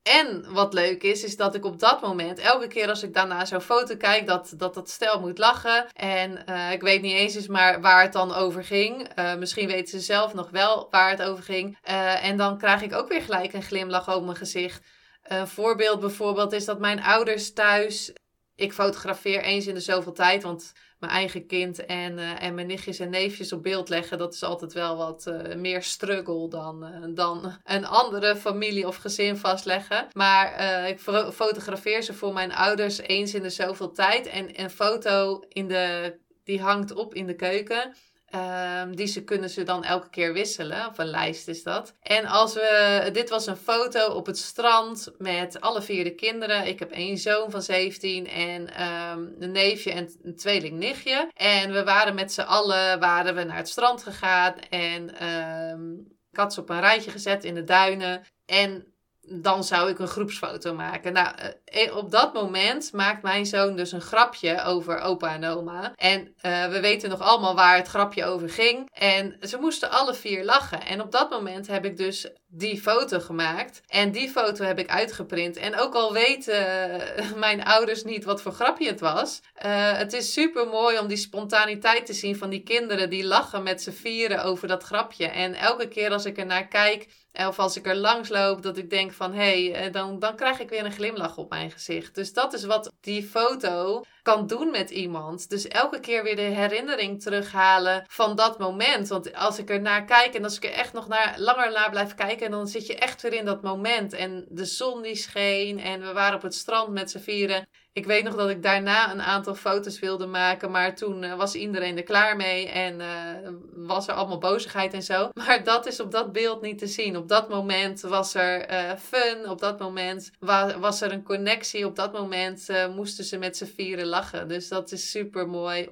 En 0.03 0.53
wat 0.53 0.73
leuk 0.73 1.03
is, 1.03 1.23
is 1.23 1.37
dat 1.37 1.55
ik 1.55 1.65
op 1.65 1.79
dat 1.79 2.01
moment, 2.01 2.39
elke 2.39 2.67
keer 2.67 2.89
als 2.89 3.03
ik 3.03 3.13
daarna 3.13 3.45
zo'n 3.45 3.61
foto 3.61 3.95
kijk, 3.95 4.27
dat, 4.27 4.53
dat 4.57 4.73
dat 4.73 4.89
stel 4.89 5.19
moet 5.19 5.37
lachen. 5.37 5.85
En 5.93 6.43
uh, 6.49 6.71
ik 6.71 6.81
weet 6.81 7.01
niet 7.01 7.15
eens 7.15 7.47
maar 7.47 7.81
waar 7.81 8.01
het 8.01 8.13
dan 8.13 8.33
over 8.33 8.63
ging. 8.63 9.19
Uh, 9.19 9.35
misschien 9.35 9.67
weten 9.67 9.87
ze 9.87 10.05
zelf 10.05 10.33
nog 10.33 10.49
wel 10.49 10.87
waar 10.91 11.09
het 11.09 11.21
over 11.21 11.43
ging. 11.43 11.77
Uh, 11.89 12.25
en 12.25 12.37
dan 12.37 12.57
krijg 12.57 12.81
ik 12.81 12.93
ook 12.93 13.07
weer 13.07 13.21
gelijk 13.21 13.53
een 13.53 13.63
glimlach 13.63 14.15
op 14.15 14.23
mijn 14.23 14.37
gezicht. 14.37 14.85
Een 15.23 15.47
voorbeeld 15.47 15.99
bijvoorbeeld 15.99 16.53
is 16.53 16.65
dat 16.65 16.79
mijn 16.79 17.03
ouders 17.03 17.53
thuis. 17.53 18.13
Ik 18.55 18.73
fotografeer 18.73 19.41
eens 19.41 19.67
in 19.67 19.73
de 19.73 19.79
zoveel 19.79 20.13
tijd, 20.13 20.43
want 20.43 20.73
mijn 20.99 21.11
eigen 21.11 21.47
kind 21.47 21.85
en, 21.85 22.17
uh, 22.17 22.43
en 22.43 22.55
mijn 22.55 22.67
nichtjes 22.67 22.99
en 22.99 23.09
neefjes 23.09 23.51
op 23.51 23.63
beeld 23.63 23.89
leggen, 23.89 24.17
dat 24.17 24.33
is 24.33 24.43
altijd 24.43 24.73
wel 24.73 24.97
wat 24.97 25.25
uh, 25.27 25.55
meer 25.55 25.83
struggle 25.83 26.49
dan, 26.49 26.83
uh, 26.83 27.15
dan 27.15 27.57
een 27.63 27.85
andere 27.85 28.35
familie 28.35 28.87
of 28.87 28.95
gezin 28.95 29.37
vastleggen. 29.37 30.07
Maar 30.11 30.87
ik 30.87 30.99
fotografeer 31.33 32.01
ze 32.01 32.13
voor 32.13 32.33
mijn 32.33 32.53
ouders 32.53 32.97
eens 32.97 33.33
in 33.33 33.41
de 33.41 33.49
zoveel 33.49 33.91
tijd. 33.91 34.27
En 34.27 34.61
een 34.61 34.69
foto 34.69 35.43
in 35.49 35.67
de, 35.67 36.15
die 36.43 36.61
hangt 36.61 36.93
op 36.93 37.13
in 37.13 37.25
de 37.25 37.35
keuken. 37.35 37.95
Um, 38.35 38.95
die 38.95 39.07
ze 39.07 39.23
kunnen 39.23 39.49
ze 39.49 39.63
dan 39.63 39.83
elke 39.83 40.09
keer 40.09 40.33
wisselen. 40.33 40.87
Of 40.87 40.97
een 40.97 41.09
lijst 41.09 41.47
is 41.47 41.63
dat. 41.63 41.95
En 42.01 42.25
als 42.25 42.53
we. 42.53 43.09
Dit 43.13 43.29
was 43.29 43.47
een 43.47 43.57
foto 43.57 44.07
op 44.07 44.25
het 44.25 44.37
strand 44.37 45.11
met 45.17 45.61
alle 45.61 45.81
vier 45.81 46.03
de 46.03 46.15
kinderen. 46.15 46.67
Ik 46.67 46.79
heb 46.79 46.91
één 46.91 47.17
zoon 47.17 47.51
van 47.51 47.61
17 47.61 48.27
en 48.27 48.83
um, 48.83 49.35
een 49.39 49.51
neefje 49.51 49.91
en 49.91 50.09
een 50.23 50.35
tweeling 50.35 50.77
nichtje. 50.77 51.29
En 51.33 51.71
we 51.71 51.83
waren 51.83 52.15
met 52.15 52.33
z'n 52.33 52.41
allen 52.41 52.99
waren 52.99 53.35
we 53.35 53.43
naar 53.43 53.57
het 53.57 53.69
strand 53.69 54.03
gegaan. 54.03 54.59
En 54.69 55.27
um, 55.27 56.07
had 56.31 56.53
ze 56.53 56.59
op 56.61 56.69
een 56.69 56.79
rijtje 56.79 57.11
gezet 57.11 57.43
in 57.43 57.53
de 57.53 57.63
duinen. 57.63 58.23
En 58.45 58.94
dan 59.27 59.63
zou 59.63 59.89
ik 59.89 59.99
een 59.99 60.07
groepsfoto 60.07 60.73
maken. 60.73 61.13
Nou, 61.13 61.35
eh, 61.35 61.85
eh, 61.85 61.95
op 61.97 62.11
dat 62.11 62.33
moment 62.33 62.93
maakt 62.93 63.23
mijn 63.23 63.45
zoon 63.45 63.75
dus 63.75 63.91
een 63.91 64.01
grapje 64.01 64.63
over 64.63 64.99
opa 64.99 65.33
en 65.33 65.45
oma. 65.45 65.93
En 65.95 66.19
uh, 66.19 66.67
we 66.67 66.79
weten 66.79 67.09
nog 67.09 67.21
allemaal 67.21 67.55
waar 67.55 67.75
het 67.75 67.87
grapje 67.87 68.25
over 68.25 68.49
ging. 68.49 68.89
En 68.91 69.37
ze 69.41 69.57
moesten 69.57 69.91
alle 69.91 70.13
vier 70.13 70.43
lachen. 70.43 70.85
En 70.85 71.01
op 71.01 71.11
dat 71.11 71.29
moment 71.29 71.67
heb 71.67 71.85
ik 71.85 71.97
dus 71.97 72.29
die 72.57 72.81
foto 72.81 73.19
gemaakt. 73.19 73.81
En 73.87 74.11
die 74.11 74.29
foto 74.29 74.63
heb 74.63 74.79
ik 74.79 74.89
uitgeprint. 74.89 75.57
En 75.57 75.75
ook 75.75 75.93
al 75.93 76.13
weten 76.13 77.01
mijn 77.45 77.63
ouders 77.63 78.03
niet 78.03 78.23
wat 78.23 78.41
voor 78.41 78.51
grapje 78.51 78.87
het 78.87 78.99
was. 78.99 79.41
Uh, 79.65 79.97
het 79.97 80.13
is 80.13 80.33
super 80.33 80.67
mooi 80.67 80.99
om 80.99 81.07
die 81.07 81.17
spontaniteit 81.17 82.05
te 82.05 82.13
zien 82.13 82.37
van 82.37 82.49
die 82.49 82.63
kinderen 82.63 83.09
die 83.09 83.25
lachen 83.25 83.63
met 83.63 83.81
z'n 83.81 83.91
vieren 83.91 84.43
over 84.43 84.67
dat 84.67 84.83
grapje. 84.83 85.25
En 85.25 85.53
elke 85.53 85.87
keer 85.87 86.11
als 86.11 86.25
ik 86.25 86.37
er 86.37 86.45
naar 86.45 86.67
kijk 86.67 87.07
of 87.33 87.59
als 87.59 87.77
ik 87.77 87.87
er 87.87 87.95
langs 87.95 88.29
loop, 88.29 88.61
dat 88.61 88.77
ik 88.77 88.89
denk 88.89 89.11
van 89.11 89.33
hé, 89.33 89.65
hey, 89.65 89.85
eh, 89.85 89.91
dan, 89.91 90.19
dan 90.19 90.35
krijg 90.35 90.59
ik 90.59 90.69
weer 90.69 90.85
een 90.85 90.91
glimlach 90.91 91.37
op 91.37 91.49
mijn 91.49 91.71
gezicht. 91.71 92.15
Dus 92.15 92.33
dat 92.33 92.53
is 92.53 92.63
wat 92.63 92.91
die 93.01 93.23
foto 93.23 94.03
kan 94.25 94.47
doen 94.47 94.71
met 94.71 94.89
iemand. 94.89 95.49
Dus 95.49 95.67
elke 95.67 95.99
keer 95.99 96.23
weer 96.23 96.35
de 96.35 96.41
herinnering 96.41 97.21
terughalen 97.21 98.03
van 98.07 98.35
dat 98.35 98.59
moment. 98.59 99.07
Want 99.07 99.33
als 99.33 99.59
ik 99.59 99.69
er 99.69 99.81
naar 99.81 100.05
kijk 100.05 100.33
en 100.33 100.43
als 100.43 100.55
ik 100.55 100.63
er 100.63 100.71
echt 100.71 100.93
nog 100.93 101.07
naar, 101.07 101.35
langer 101.37 101.71
naar 101.71 101.89
blijf 101.89 102.15
kijken, 102.15 102.51
dan 102.51 102.67
zit 102.67 102.87
je 102.87 102.95
echt 102.95 103.21
weer 103.21 103.33
in 103.33 103.45
dat 103.45 103.61
moment. 103.61 104.13
En 104.13 104.45
de 104.49 104.65
zon 104.65 105.01
die 105.01 105.15
scheen 105.15 105.79
en 105.79 106.01
we 106.01 106.13
waren 106.13 106.35
op 106.35 106.41
het 106.41 106.55
strand 106.55 106.89
met 106.89 107.11
z'n 107.11 107.19
vieren. 107.19 107.67
Ik 107.95 108.05
weet 108.05 108.23
nog 108.23 108.35
dat 108.35 108.49
ik 108.49 108.63
daarna 108.63 109.11
een 109.11 109.21
aantal 109.21 109.55
foto's 109.55 109.99
wilde 109.99 110.25
maken, 110.25 110.71
maar 110.71 110.95
toen 110.95 111.23
uh, 111.23 111.35
was 111.35 111.55
iedereen 111.55 111.97
er 111.97 112.03
klaar 112.03 112.35
mee 112.35 112.67
en 112.69 112.99
uh, 112.99 113.49
was 113.73 114.07
er 114.07 114.13
allemaal 114.13 114.37
bozigheid 114.37 114.93
en 114.93 115.03
zo. 115.03 115.29
Maar 115.45 115.63
dat 115.63 115.85
is 115.85 115.99
op 115.99 116.11
dat 116.11 116.31
beeld 116.31 116.61
niet 116.61 116.77
te 116.77 116.87
zien. 116.87 117.17
Op 117.17 117.27
dat 117.27 117.49
moment 117.49 118.01
was 118.01 118.33
er 118.33 118.71
uh, 118.71 118.95
fun, 118.95 119.49
op 119.49 119.59
dat 119.59 119.79
moment 119.79 120.31
wa 120.39 120.79
was 120.79 121.01
er 121.01 121.11
een 121.11 121.23
connectie, 121.23 121.85
op 121.85 121.95
dat 121.95 122.13
moment 122.13 122.67
moesten 122.95 123.23
ze 123.23 123.37
met 123.37 123.57
z'n 123.57 123.73
vieren 123.75 124.05
lachen. 124.05 124.47
Dus 124.47 124.67
dat 124.67 124.91
is 124.91 125.11
super 125.11 125.47
mooi 125.47 125.87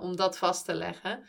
om 0.00 0.16
dat 0.16 0.38
vast 0.38 0.64
te 0.64 0.74
leggen. 0.74 1.24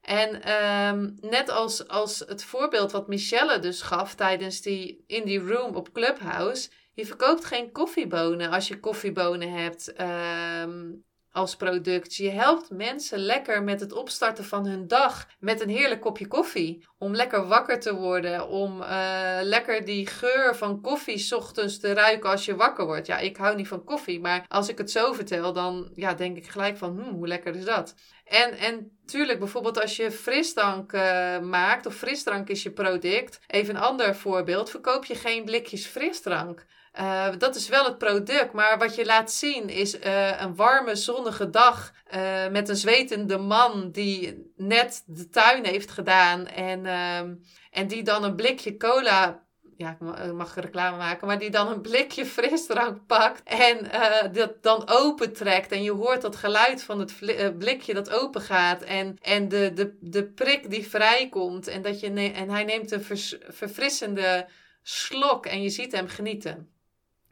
En 0.00 0.52
um, 0.52 1.14
net 1.20 1.48
als, 1.50 1.88
als 1.88 2.18
het 2.18 2.44
voorbeeld 2.44 2.92
wat 2.92 3.08
Michelle 3.08 3.58
dus 3.58 3.82
gaf 3.82 4.14
tijdens 4.14 4.60
die 4.60 5.04
Indie 5.06 5.40
Room 5.40 5.74
op 5.74 5.92
Clubhouse 5.92 6.68
je 6.98 7.06
verkoopt 7.06 7.44
geen 7.44 7.72
koffiebonen 7.72 8.50
als 8.50 8.68
je 8.68 8.80
koffiebonen 8.80 9.52
hebt 9.52 9.92
ehm, 9.92 10.90
als 11.32 11.56
product. 11.56 12.14
Je 12.14 12.30
helpt 12.30 12.70
mensen 12.70 13.18
lekker 13.18 13.62
met 13.62 13.80
het 13.80 13.92
opstarten 13.92 14.44
van 14.44 14.66
hun 14.66 14.86
dag 14.86 15.28
met 15.38 15.60
een 15.60 15.68
heerlijk 15.68 16.00
kopje 16.00 16.26
koffie. 16.26 16.86
Om 16.98 17.14
lekker 17.14 17.46
wakker 17.46 17.80
te 17.80 17.94
worden, 17.94 18.48
om 18.48 18.80
uh, 18.80 19.38
lekker 19.42 19.84
die 19.84 20.06
geur 20.06 20.56
van 20.56 20.80
koffie 20.80 21.36
ochtends 21.36 21.78
te 21.78 21.92
ruiken 21.92 22.30
als 22.30 22.44
je 22.44 22.56
wakker 22.56 22.86
wordt. 22.86 23.06
Ja, 23.06 23.18
ik 23.18 23.36
hou 23.36 23.56
niet 23.56 23.68
van 23.68 23.84
koffie, 23.84 24.20
maar 24.20 24.44
als 24.48 24.68
ik 24.68 24.78
het 24.78 24.90
zo 24.90 25.12
vertel, 25.12 25.52
dan 25.52 25.90
ja, 25.94 26.14
denk 26.14 26.36
ik 26.36 26.48
gelijk 26.48 26.76
van, 26.76 27.00
hmm, 27.00 27.14
hoe 27.14 27.28
lekker 27.28 27.56
is 27.56 27.64
dat? 27.64 27.94
En, 28.24 28.52
en 28.58 28.98
tuurlijk, 29.06 29.38
bijvoorbeeld 29.38 29.80
als 29.80 29.96
je 29.96 30.10
frisdrank 30.10 30.92
uh, 30.92 31.38
maakt, 31.38 31.86
of 31.86 31.94
frisdrank 31.94 32.48
is 32.48 32.62
je 32.62 32.70
product. 32.70 33.40
Even 33.46 33.74
een 33.74 33.82
ander 33.82 34.16
voorbeeld, 34.16 34.70
verkoop 34.70 35.04
je 35.04 35.14
geen 35.14 35.44
blikjes 35.44 35.86
frisdrank. 35.86 36.66
Uh, 37.00 37.28
dat 37.38 37.54
is 37.54 37.68
wel 37.68 37.84
het 37.84 37.98
product, 37.98 38.52
maar 38.52 38.78
wat 38.78 38.94
je 38.94 39.04
laat 39.04 39.32
zien 39.32 39.68
is 39.68 39.94
uh, 39.94 40.40
een 40.40 40.56
warme 40.56 40.94
zonnige 40.94 41.50
dag 41.50 41.92
uh, 42.14 42.48
met 42.48 42.68
een 42.68 42.76
zwetende 42.76 43.38
man 43.38 43.90
die 43.90 44.52
net 44.56 45.02
de 45.06 45.28
tuin 45.28 45.64
heeft 45.64 45.90
gedaan 45.90 46.46
en, 46.46 46.86
ehm, 46.86 47.34
en 47.70 47.86
die 47.86 48.02
dan 48.02 48.24
een 48.24 48.36
blikje 48.36 48.76
cola 48.76 49.46
ja, 49.76 49.98
ik 50.24 50.32
mag 50.32 50.54
reclame 50.54 50.96
maken, 50.96 51.26
maar 51.26 51.38
die 51.38 51.50
dan 51.50 51.68
een 51.68 51.80
blikje 51.80 52.26
frisdrank 52.26 53.06
pakt 53.06 53.42
en 53.44 53.90
dat 54.32 54.62
dan 54.62 54.88
opentrekt. 54.88 55.72
En 55.72 55.82
je 55.82 55.92
hoort 55.92 56.22
dat 56.22 56.36
geluid 56.36 56.82
van 56.82 56.98
het 56.98 57.14
blikje 57.58 57.94
dat 57.94 58.10
open 58.10 58.40
gaat 58.40 58.82
en, 58.82 59.16
en 59.22 59.48
de, 59.48 59.72
de, 59.74 59.96
de 60.00 60.24
prik 60.24 60.70
die 60.70 60.88
vrijkomt. 60.88 61.68
En, 61.68 61.82
dat 61.82 62.00
je 62.00 62.32
en 62.34 62.50
hij 62.50 62.64
neemt 62.64 62.90
een 62.90 63.04
verfrissende 63.48 64.46
slok 64.82 65.46
en 65.46 65.62
je 65.62 65.70
ziet 65.70 65.92
hem 65.92 66.08
genieten. 66.08 66.77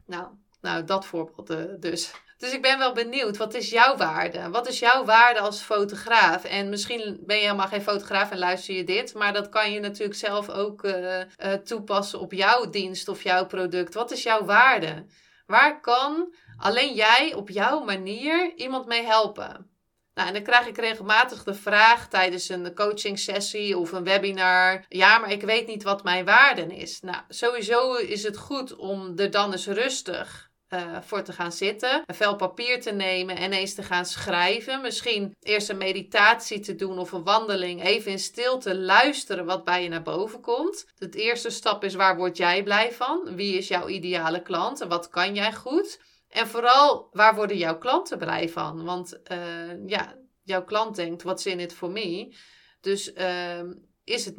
Nou, 0.07 0.27
nou 0.61 0.83
dat 0.83 1.05
voorbeeld 1.05 1.49
uh, 1.49 1.63
dus. 1.79 2.11
Dus 2.37 2.53
ik 2.53 2.61
ben 2.61 2.77
wel 2.77 2.93
benieuwd, 2.93 3.37
wat 3.37 3.53
is 3.53 3.69
jouw 3.69 3.97
waarde? 3.97 4.49
Wat 4.49 4.67
is 4.67 4.79
jouw 4.79 5.05
waarde 5.05 5.39
als 5.39 5.61
fotograaf? 5.61 6.43
En 6.43 6.69
misschien 6.69 7.19
ben 7.25 7.35
je 7.35 7.41
helemaal 7.41 7.67
geen 7.67 7.81
fotograaf 7.81 8.31
en 8.31 8.37
luister 8.37 8.75
je 8.75 8.83
dit, 8.83 9.13
maar 9.13 9.33
dat 9.33 9.49
kan 9.49 9.71
je 9.71 9.79
natuurlijk 9.79 10.19
zelf 10.19 10.49
ook 10.49 10.83
uh, 10.83 11.21
toepassen 11.63 12.19
op 12.19 12.33
jouw 12.33 12.69
dienst 12.69 13.07
of 13.07 13.23
jouw 13.23 13.45
product. 13.45 13.93
Wat 13.93 14.11
is 14.11 14.23
jouw 14.23 14.45
waarde? 14.45 15.05
Waar 15.45 15.81
kan 15.81 16.33
alleen 16.57 16.93
jij 16.93 17.33
op 17.33 17.49
jouw 17.49 17.83
manier 17.83 18.53
iemand 18.55 18.85
mee 18.85 19.03
helpen? 19.03 19.76
Nou, 20.17 20.29
en 20.29 20.33
dan 20.33 20.43
krijg 20.43 20.67
ik 20.67 20.77
regelmatig 20.77 21.43
de 21.43 21.53
vraag 21.53 22.09
tijdens 22.09 22.49
een 22.49 22.75
coaching 22.75 23.19
sessie 23.19 23.77
of 23.77 23.91
een 23.91 24.03
webinar: 24.03 24.85
ja, 24.87 25.17
maar 25.17 25.31
ik 25.31 25.41
weet 25.41 25.67
niet 25.67 25.83
wat 25.83 26.03
mijn 26.03 26.25
waarde 26.25 26.75
is. 26.75 27.01
Nou, 27.01 27.17
sowieso 27.29 27.93
is 27.93 28.23
het 28.23 28.37
goed 28.37 28.75
om 28.75 29.13
er 29.15 29.31
dan 29.31 29.51
eens 29.51 29.67
rustig 29.67 30.49
uh, 30.69 30.97
voor 31.01 31.23
te 31.23 31.33
gaan 31.33 31.51
zitten, 31.51 32.03
een 32.05 32.15
vel 32.15 32.35
papier 32.35 32.81
te 32.81 32.91
nemen 32.91 33.35
en 33.35 33.53
eens 33.53 33.73
te 33.73 33.83
gaan 33.83 34.05
schrijven. 34.05 34.81
Misschien 34.81 35.35
eerst 35.39 35.69
een 35.69 35.77
meditatie 35.77 36.59
te 36.59 36.75
doen 36.75 36.99
of 36.99 37.11
een 37.11 37.23
wandeling, 37.23 37.83
even 37.83 38.11
in 38.11 38.19
stilte 38.19 38.75
luisteren 38.75 39.45
wat 39.45 39.63
bij 39.63 39.83
je 39.83 39.89
naar 39.89 40.01
boven 40.01 40.41
komt. 40.41 40.85
De 40.95 41.09
eerste 41.09 41.49
stap 41.49 41.83
is 41.83 41.95
waar 41.95 42.17
word 42.17 42.37
jij 42.37 42.63
blij 42.63 42.91
van? 42.91 43.35
Wie 43.35 43.57
is 43.57 43.67
jouw 43.67 43.87
ideale 43.87 44.41
klant 44.41 44.81
en 44.81 44.87
wat 44.87 45.09
kan 45.09 45.35
jij 45.35 45.53
goed? 45.53 45.99
En 46.37 46.47
vooral, 46.47 47.09
waar 47.11 47.35
worden 47.35 47.57
jouw 47.57 47.77
klanten 47.77 48.17
blij 48.17 48.49
van? 48.49 48.83
Want 48.83 49.19
uh, 49.31 49.87
ja, 49.87 50.15
jouw 50.43 50.63
klant 50.63 50.95
denkt, 50.95 51.23
what's 51.23 51.45
in 51.45 51.59
it 51.59 51.73
for 51.73 51.91
me? 51.91 52.35
Dus 52.81 53.13
uh, 53.13 53.61
is 54.03 54.25
het, 54.25 54.35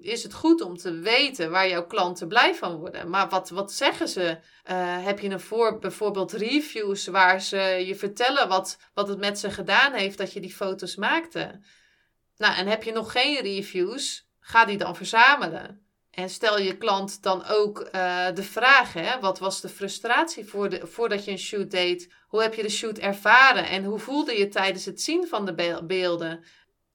is 0.00 0.22
het 0.22 0.34
goed 0.34 0.60
om 0.60 0.76
te 0.76 0.92
weten 0.92 1.50
waar 1.50 1.68
jouw 1.68 1.86
klanten 1.86 2.28
blij 2.28 2.54
van 2.54 2.76
worden. 2.76 3.10
Maar 3.10 3.28
wat, 3.28 3.48
wat 3.48 3.72
zeggen 3.72 4.08
ze? 4.08 4.38
Uh, 4.70 5.04
heb 5.04 5.18
je 5.18 5.28
een 5.28 5.40
voor, 5.40 5.78
bijvoorbeeld 5.78 6.32
reviews 6.32 7.06
waar 7.06 7.40
ze 7.40 7.58
je 7.86 7.94
vertellen 7.94 8.48
wat, 8.48 8.78
wat 8.94 9.08
het 9.08 9.18
met 9.18 9.38
ze 9.38 9.50
gedaan 9.50 9.92
heeft 9.92 10.18
dat 10.18 10.32
je 10.32 10.40
die 10.40 10.54
foto's 10.54 10.96
maakte? 10.96 11.60
Nou, 12.36 12.56
en 12.56 12.66
heb 12.66 12.82
je 12.82 12.92
nog 12.92 13.12
geen 13.12 13.40
reviews? 13.40 14.28
Ga 14.40 14.64
die 14.64 14.78
dan 14.78 14.96
verzamelen. 14.96 15.89
En 16.20 16.30
stel 16.30 16.58
je 16.58 16.76
klant 16.76 17.22
dan 17.22 17.46
ook 17.46 17.88
uh, 17.94 18.26
de 18.34 18.42
vraag: 18.42 18.92
hè, 18.92 19.20
wat 19.20 19.38
was 19.38 19.60
de 19.60 19.68
frustratie 19.68 20.44
voor 20.44 20.78
voordat 20.82 21.24
je 21.24 21.30
een 21.30 21.38
shoot 21.38 21.70
deed? 21.70 22.12
Hoe 22.28 22.42
heb 22.42 22.54
je 22.54 22.62
de 22.62 22.68
shoot 22.68 22.98
ervaren 22.98 23.68
en 23.68 23.84
hoe 23.84 23.98
voelde 23.98 24.38
je 24.38 24.48
tijdens 24.48 24.84
het 24.84 25.00
zien 25.00 25.26
van 25.28 25.46
de 25.46 25.80
beelden? 25.86 26.44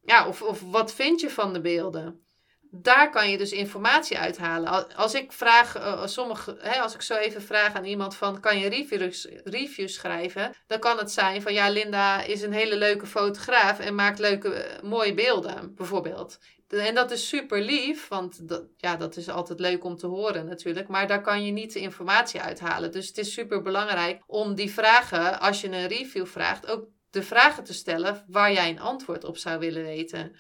Ja, 0.01 0.27
of, 0.27 0.41
of 0.41 0.61
wat 0.61 0.93
vind 0.93 1.21
je 1.21 1.29
van 1.29 1.53
de 1.53 1.61
beelden? 1.61 2.25
Daar 2.71 3.09
kan 3.09 3.29
je 3.29 3.37
dus 3.37 3.51
informatie 3.51 4.17
uithalen. 4.17 4.95
Als 4.95 5.13
ik 5.13 5.31
vraag, 5.31 5.77
uh, 5.77 6.05
sommige, 6.05 6.57
hè, 6.59 6.79
als 6.79 6.93
ik 6.93 7.01
zo 7.01 7.15
even 7.15 7.41
vraag 7.41 7.73
aan 7.73 7.85
iemand 7.85 8.15
van, 8.15 8.39
kan 8.39 8.59
je 8.59 8.69
reviews, 8.69 9.27
reviews 9.43 9.93
schrijven? 9.93 10.53
Dan 10.67 10.79
kan 10.79 10.97
het 10.97 11.11
zijn 11.11 11.41
van, 11.41 11.53
ja, 11.53 11.69
Linda 11.69 12.21
is 12.21 12.41
een 12.41 12.53
hele 12.53 12.75
leuke 12.75 13.05
fotograaf 13.05 13.79
en 13.79 13.95
maakt 13.95 14.19
leuke, 14.19 14.53
eh, 14.53 14.83
mooie 14.83 15.13
beelden, 15.13 15.75
bijvoorbeeld. 15.75 16.39
En 16.67 16.95
dat 16.95 17.11
is 17.11 17.27
super 17.27 17.61
lief, 17.61 18.07
want 18.07 18.47
dat, 18.47 18.65
ja, 18.77 18.95
dat 18.95 19.17
is 19.17 19.29
altijd 19.29 19.59
leuk 19.59 19.83
om 19.83 19.95
te 19.95 20.07
horen 20.07 20.45
natuurlijk. 20.45 20.87
Maar 20.87 21.07
daar 21.07 21.21
kan 21.21 21.45
je 21.45 21.51
niet 21.51 21.73
de 21.73 21.79
informatie 21.79 22.41
uithalen. 22.41 22.91
Dus 22.91 23.07
het 23.07 23.17
is 23.17 23.33
super 23.33 23.61
belangrijk 23.61 24.23
om 24.27 24.55
die 24.55 24.71
vragen, 24.71 25.39
als 25.39 25.61
je 25.61 25.67
een 25.67 25.87
review 25.87 26.25
vraagt, 26.25 26.67
ook 26.67 26.87
de 27.09 27.23
vragen 27.23 27.63
te 27.63 27.73
stellen 27.73 28.23
waar 28.27 28.53
jij 28.53 28.69
een 28.69 28.79
antwoord 28.79 29.23
op 29.23 29.37
zou 29.37 29.59
willen 29.59 29.83
weten. 29.83 30.35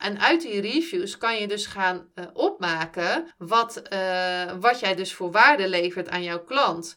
En 0.00 0.20
uit 0.20 0.42
die 0.42 0.60
reviews 0.60 1.18
kan 1.18 1.36
je 1.36 1.48
dus 1.48 1.66
gaan 1.66 2.08
uh, 2.14 2.24
opmaken 2.32 3.34
wat, 3.38 3.82
uh, 3.92 4.52
wat 4.60 4.80
jij 4.80 4.94
dus 4.94 5.14
voor 5.14 5.30
waarde 5.30 5.68
levert 5.68 6.08
aan 6.08 6.22
jouw 6.22 6.44
klant. 6.44 6.96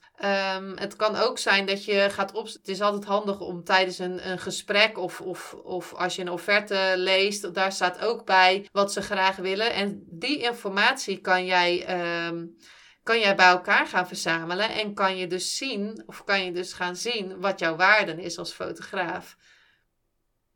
Um, 0.56 0.78
het 0.78 0.96
kan 0.96 1.16
ook 1.16 1.38
zijn 1.38 1.66
dat 1.66 1.86
je 1.86 2.08
gaat 2.10 2.32
op. 2.34 2.48
Het 2.48 2.68
is 2.68 2.82
altijd 2.82 3.06
handig 3.06 3.40
om 3.40 3.64
tijdens 3.64 4.00
een, 4.00 4.30
een 4.30 4.40
gesprek 4.40 4.98
of, 4.98 5.22
of, 5.22 5.54
of 5.54 5.94
als 5.94 6.16
je 6.16 6.22
een 6.22 6.32
offerte 6.32 6.94
leest, 6.96 7.54
daar 7.54 7.72
staat 7.72 8.00
ook 8.00 8.26
bij 8.26 8.68
wat 8.72 8.94
ze 8.94 9.02
graag 9.02 9.36
willen. 9.36 9.74
En 9.74 10.04
die 10.10 10.38
informatie 10.38 11.18
kan 11.18 11.46
jij. 11.46 11.86
Um, 12.28 12.56
kan 13.04 13.20
jij 13.20 13.36
bij 13.36 13.48
elkaar 13.48 13.88
gaan 13.88 14.08
verzamelen 14.08 14.70
en 14.70 14.94
kan 14.94 15.18
je 15.18 15.28
dus 15.28 15.58
zien, 15.58 16.04
of 16.06 16.24
kan 16.24 16.46
je 16.46 16.52
dus 16.52 16.74
gaan 16.74 16.96
zien 16.96 17.40
wat 17.40 17.60
jouw 17.60 17.76
waarde 17.76 18.22
is 18.22 18.38
als 18.38 18.54
fotograaf. 18.54 19.38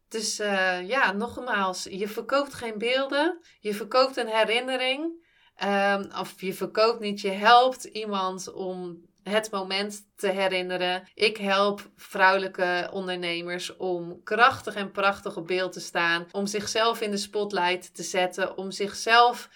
Dus 0.09 0.39
uh, 0.39 0.87
ja, 0.87 1.11
nogmaals, 1.11 1.83
je 1.83 2.07
verkoopt 2.07 2.53
geen 2.53 2.77
beelden, 2.77 3.39
je 3.59 3.73
verkoopt 3.73 4.17
een 4.17 4.27
herinnering. 4.27 5.25
Um, 5.63 6.11
of 6.19 6.41
je 6.41 6.53
verkoopt 6.53 6.99
niet, 6.99 7.21
je 7.21 7.31
helpt 7.31 7.83
iemand 7.83 8.53
om 8.53 9.05
het 9.23 9.51
moment 9.51 10.01
te 10.15 10.27
herinneren. 10.27 11.07
Ik 11.13 11.37
help 11.37 11.89
vrouwelijke 11.95 12.89
ondernemers 12.93 13.75
om 13.75 14.23
krachtig 14.23 14.75
en 14.75 14.91
prachtig 14.91 15.37
op 15.37 15.47
beeld 15.47 15.71
te 15.71 15.79
staan, 15.79 16.27
om 16.31 16.45
zichzelf 16.45 17.01
in 17.01 17.11
de 17.11 17.17
spotlight 17.17 17.95
te 17.95 18.03
zetten, 18.03 18.57
om 18.57 18.71
zichzelf 18.71 19.49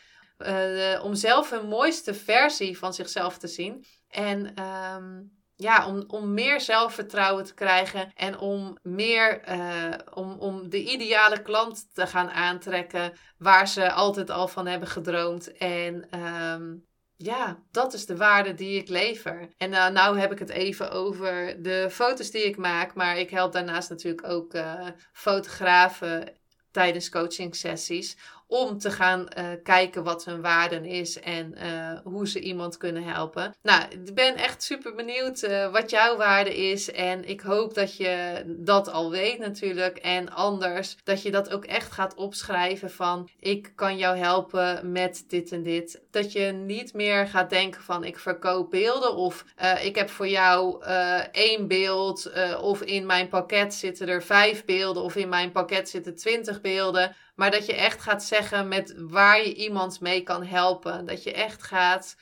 uh, 0.47 1.03
om 1.03 1.15
zelf 1.15 1.51
een 1.51 1.67
mooiste 1.67 2.13
versie 2.13 2.77
van 2.77 2.93
zichzelf 2.93 3.37
te 3.37 3.47
zien. 3.47 3.85
En 4.09 4.63
um, 4.63 5.40
ja, 5.61 5.87
om, 5.87 6.03
om 6.07 6.33
meer 6.33 6.61
zelfvertrouwen 6.61 7.43
te 7.43 7.53
krijgen 7.53 8.11
en 8.15 8.37
om 8.37 8.77
meer 8.81 9.49
uh, 9.49 9.93
om, 10.13 10.31
om 10.39 10.69
de 10.69 10.83
ideale 10.83 11.41
klant 11.41 11.93
te 11.93 12.07
gaan 12.07 12.29
aantrekken 12.29 13.13
waar 13.37 13.67
ze 13.67 13.91
altijd 13.91 14.29
al 14.29 14.47
van 14.47 14.67
hebben 14.67 14.87
gedroomd. 14.87 15.57
En 15.57 16.19
um, 16.19 16.85
ja, 17.15 17.63
dat 17.71 17.93
is 17.93 18.05
de 18.05 18.17
waarde 18.17 18.53
die 18.53 18.79
ik 18.79 18.89
lever. 18.89 19.49
En 19.57 19.71
uh, 19.71 19.87
nou 19.87 20.19
heb 20.19 20.31
ik 20.31 20.39
het 20.39 20.49
even 20.49 20.91
over 20.91 21.61
de 21.61 21.87
foto's 21.91 22.31
die 22.31 22.45
ik 22.45 22.57
maak, 22.57 22.93
maar 22.93 23.17
ik 23.17 23.29
help 23.29 23.51
daarnaast 23.51 23.89
natuurlijk 23.89 24.27
ook 24.27 24.53
uh, 24.53 24.87
fotografen 25.11 26.33
tijdens 26.71 27.09
coaching 27.09 27.55
sessies 27.55 28.17
om 28.51 28.77
te 28.77 28.91
gaan 28.91 29.27
uh, 29.37 29.45
kijken 29.63 30.03
wat 30.03 30.25
hun 30.25 30.41
waarde 30.41 30.89
is 30.89 31.19
en 31.19 31.55
uh, 31.57 31.99
hoe 32.03 32.27
ze 32.27 32.39
iemand 32.39 32.77
kunnen 32.77 33.03
helpen. 33.03 33.55
Nou, 33.61 33.83
ik 33.89 34.15
ben 34.15 34.35
echt 34.35 34.63
super 34.63 34.95
benieuwd 34.95 35.43
uh, 35.43 35.71
wat 35.71 35.89
jouw 35.89 36.17
waarde 36.17 36.55
is 36.55 36.91
en 36.91 37.29
ik 37.29 37.41
hoop 37.41 37.73
dat 37.73 37.97
je 37.97 38.43
dat 38.45 38.91
al 38.91 39.11
weet 39.11 39.39
natuurlijk 39.39 39.97
en 39.97 40.29
anders 40.31 40.95
dat 41.03 41.21
je 41.21 41.31
dat 41.31 41.53
ook 41.53 41.65
echt 41.65 41.91
gaat 41.91 42.15
opschrijven 42.15 42.91
van 42.91 43.29
ik 43.39 43.71
kan 43.75 43.97
jou 43.97 44.17
helpen 44.17 44.91
met 44.91 45.23
dit 45.27 45.51
en 45.51 45.63
dit. 45.63 46.01
Dat 46.11 46.31
je 46.31 46.45
niet 46.45 46.93
meer 46.93 47.27
gaat 47.27 47.49
denken 47.49 47.81
van 47.81 48.03
ik 48.03 48.19
verkoop 48.19 48.69
beelden 48.69 49.15
of 49.15 49.45
ik 49.81 49.95
heb 49.95 50.09
voor 50.09 50.27
jou 50.27 50.83
één 51.31 51.67
beeld 51.67 52.31
of 52.61 52.81
in 52.81 53.05
mijn 53.05 53.27
pakket 53.27 53.73
zitten 53.73 54.07
er 54.07 54.23
vijf 54.23 54.65
beelden 54.65 55.03
of 55.03 55.15
in 55.15 55.29
mijn 55.29 55.51
pakket 55.51 55.89
zitten 55.89 56.15
twintig 56.15 56.61
beelden. 56.61 57.15
Maar 57.41 57.51
dat 57.51 57.65
je 57.65 57.75
echt 57.75 58.01
gaat 58.01 58.23
zeggen 58.23 58.67
met 58.67 58.93
waar 58.97 59.37
je 59.37 59.55
iemand 59.55 59.99
mee 59.99 60.21
kan 60.21 60.43
helpen. 60.45 61.05
Dat 61.05 61.23
je 61.23 61.33
echt 61.33 61.63
gaat 61.63 62.15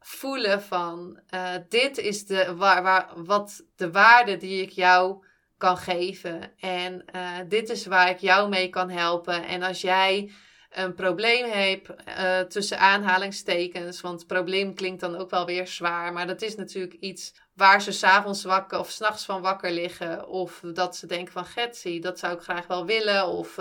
voelen 0.00 0.62
van 0.62 1.20
uh, 1.30 1.54
dit 1.68 1.98
is 1.98 2.26
de, 2.26 2.54
waar, 2.56 2.82
waar, 2.82 3.08
wat 3.16 3.64
de 3.76 3.90
waarde 3.90 4.36
die 4.36 4.62
ik 4.62 4.70
jou 4.70 5.24
kan 5.58 5.76
geven. 5.76 6.58
En 6.58 7.04
uh, 7.14 7.38
dit 7.48 7.68
is 7.68 7.86
waar 7.86 8.10
ik 8.10 8.18
jou 8.18 8.48
mee 8.48 8.68
kan 8.68 8.90
helpen. 8.90 9.46
En 9.46 9.62
als 9.62 9.80
jij 9.80 10.30
een 10.70 10.94
probleem 10.94 11.50
hebt 11.50 11.88
uh, 12.08 12.40
tussen 12.40 12.78
aanhalingstekens, 12.78 14.00
want 14.00 14.26
probleem 14.26 14.74
klinkt 14.74 15.00
dan 15.00 15.16
ook 15.16 15.30
wel 15.30 15.46
weer 15.46 15.66
zwaar, 15.66 16.12
maar 16.12 16.26
dat 16.26 16.42
is 16.42 16.54
natuurlijk 16.54 16.94
iets 17.00 17.34
waar 17.54 17.82
ze 17.82 17.92
s'avonds 17.92 18.44
wakker 18.44 18.78
of 18.78 18.90
s'nachts 18.90 19.24
van 19.24 19.42
wakker 19.42 19.70
liggen. 19.70 20.28
Of 20.28 20.60
dat 20.72 20.96
ze 20.96 21.06
denken 21.06 21.32
van 21.32 21.44
Getsie, 21.44 22.00
dat 22.00 22.18
zou 22.18 22.34
ik 22.34 22.42
graag 22.42 22.66
wel 22.66 22.86
willen. 22.86 23.26
Of 23.26 23.58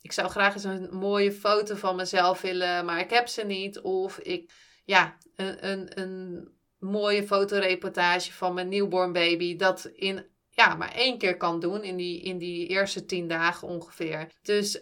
ik 0.00 0.12
zou 0.12 0.28
graag 0.28 0.54
eens 0.54 0.64
een 0.64 0.88
mooie 0.90 1.32
foto 1.32 1.74
van 1.74 1.96
mezelf 1.96 2.40
willen, 2.40 2.84
maar 2.84 3.00
ik 3.00 3.10
heb 3.10 3.28
ze 3.28 3.42
niet. 3.42 3.80
Of 3.80 4.18
ik, 4.18 4.50
ja, 4.84 5.16
een, 5.36 5.70
een, 5.70 6.00
een 6.00 6.48
mooie 6.78 7.26
fotoreportage 7.26 8.32
van 8.32 8.54
mijn 8.54 8.68
newborn 8.68 9.12
baby. 9.12 9.56
Dat 9.56 9.84
in 9.94 10.28
ja, 10.50 10.74
maar 10.74 10.92
één 10.94 11.18
keer 11.18 11.36
kan 11.36 11.60
doen 11.60 11.82
in 11.82 11.96
die, 11.96 12.22
in 12.22 12.38
die 12.38 12.66
eerste 12.66 13.06
tien 13.06 13.28
dagen 13.28 13.68
ongeveer. 13.68 14.26
Dus 14.42 14.80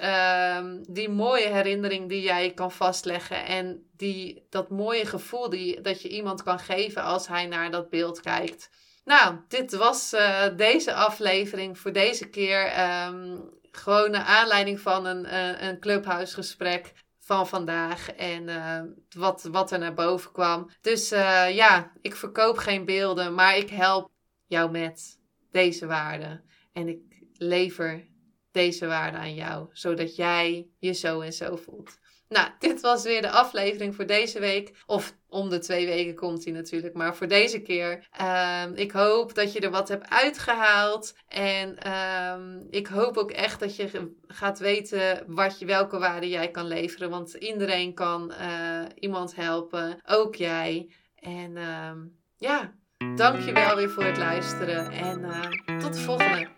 um, 0.56 0.82
die 0.88 1.08
mooie 1.08 1.48
herinnering 1.48 2.08
die 2.08 2.22
jij 2.22 2.52
kan 2.54 2.72
vastleggen 2.72 3.44
en 3.44 3.88
die, 3.96 4.46
dat 4.50 4.70
mooie 4.70 5.06
gevoel 5.06 5.48
die, 5.48 5.80
dat 5.80 6.02
je 6.02 6.08
iemand 6.08 6.42
kan 6.42 6.58
geven 6.58 7.02
als 7.02 7.28
hij 7.28 7.46
naar 7.46 7.70
dat 7.70 7.90
beeld 7.90 8.20
kijkt. 8.20 8.70
Nou, 9.04 9.36
dit 9.48 9.76
was 9.76 10.12
uh, 10.12 10.44
deze 10.56 10.94
aflevering 10.94 11.78
voor 11.78 11.92
deze 11.92 12.28
keer. 12.28 12.72
Um, 13.06 13.57
gewoon 13.70 14.10
naar 14.10 14.24
aanleiding 14.24 14.80
van 14.80 15.06
een, 15.06 15.24
uh, 15.24 15.68
een 15.68 15.80
clubhuisgesprek 15.80 16.92
van 17.18 17.48
vandaag 17.48 18.12
en 18.12 18.48
uh, 18.48 18.80
wat, 19.16 19.48
wat 19.50 19.70
er 19.72 19.78
naar 19.78 19.94
boven 19.94 20.32
kwam. 20.32 20.70
Dus 20.80 21.12
uh, 21.12 21.54
ja, 21.54 21.92
ik 22.00 22.16
verkoop 22.16 22.56
geen 22.56 22.84
beelden, 22.84 23.34
maar 23.34 23.56
ik 23.56 23.70
help 23.70 24.10
jou 24.46 24.70
met 24.70 25.20
deze 25.50 25.86
waarde. 25.86 26.40
En 26.72 26.88
ik 26.88 27.00
lever 27.32 28.06
deze 28.50 28.86
waarde 28.86 29.18
aan 29.18 29.34
jou, 29.34 29.68
zodat 29.72 30.16
jij 30.16 30.68
je 30.78 30.92
zo 30.92 31.20
en 31.20 31.32
zo 31.32 31.56
voelt. 31.56 31.98
Nou, 32.28 32.48
dit 32.58 32.80
was 32.80 33.02
weer 33.02 33.22
de 33.22 33.30
aflevering 33.30 33.94
voor 33.94 34.06
deze 34.06 34.40
week. 34.40 34.72
Of 34.86 35.14
om 35.28 35.48
de 35.48 35.58
twee 35.58 35.86
weken 35.86 36.14
komt 36.14 36.44
hij 36.44 36.52
natuurlijk, 36.52 36.94
maar 36.94 37.16
voor 37.16 37.28
deze 37.28 37.60
keer. 37.60 38.06
Ehm, 38.10 38.72
ik 38.74 38.90
hoop 38.90 39.34
dat 39.34 39.52
je 39.52 39.60
er 39.60 39.70
wat 39.70 39.88
hebt 39.88 40.08
uitgehaald. 40.08 41.14
En 41.28 41.78
ehm, 41.78 42.58
ik 42.70 42.86
hoop 42.86 43.16
ook 43.16 43.30
echt 43.30 43.60
dat 43.60 43.76
je 43.76 44.14
gaat 44.26 44.58
weten 44.58 45.24
wat 45.26 45.58
je, 45.58 45.66
welke 45.66 45.98
waarde 45.98 46.28
jij 46.28 46.50
kan 46.50 46.66
leveren. 46.66 47.10
Want 47.10 47.34
iedereen 47.34 47.94
kan 47.94 48.32
uh, 48.40 48.82
iemand 48.94 49.34
helpen, 49.34 50.00
ook 50.06 50.34
jij. 50.34 50.90
En 51.14 51.56
um, 51.56 52.18
ja, 52.36 52.72
dankjewel 53.14 53.76
weer 53.76 53.90
voor 53.90 54.04
het 54.04 54.18
luisteren. 54.18 54.90
En 54.90 55.80
tot 55.80 55.94
de 55.94 56.00
volgende. 56.00 56.57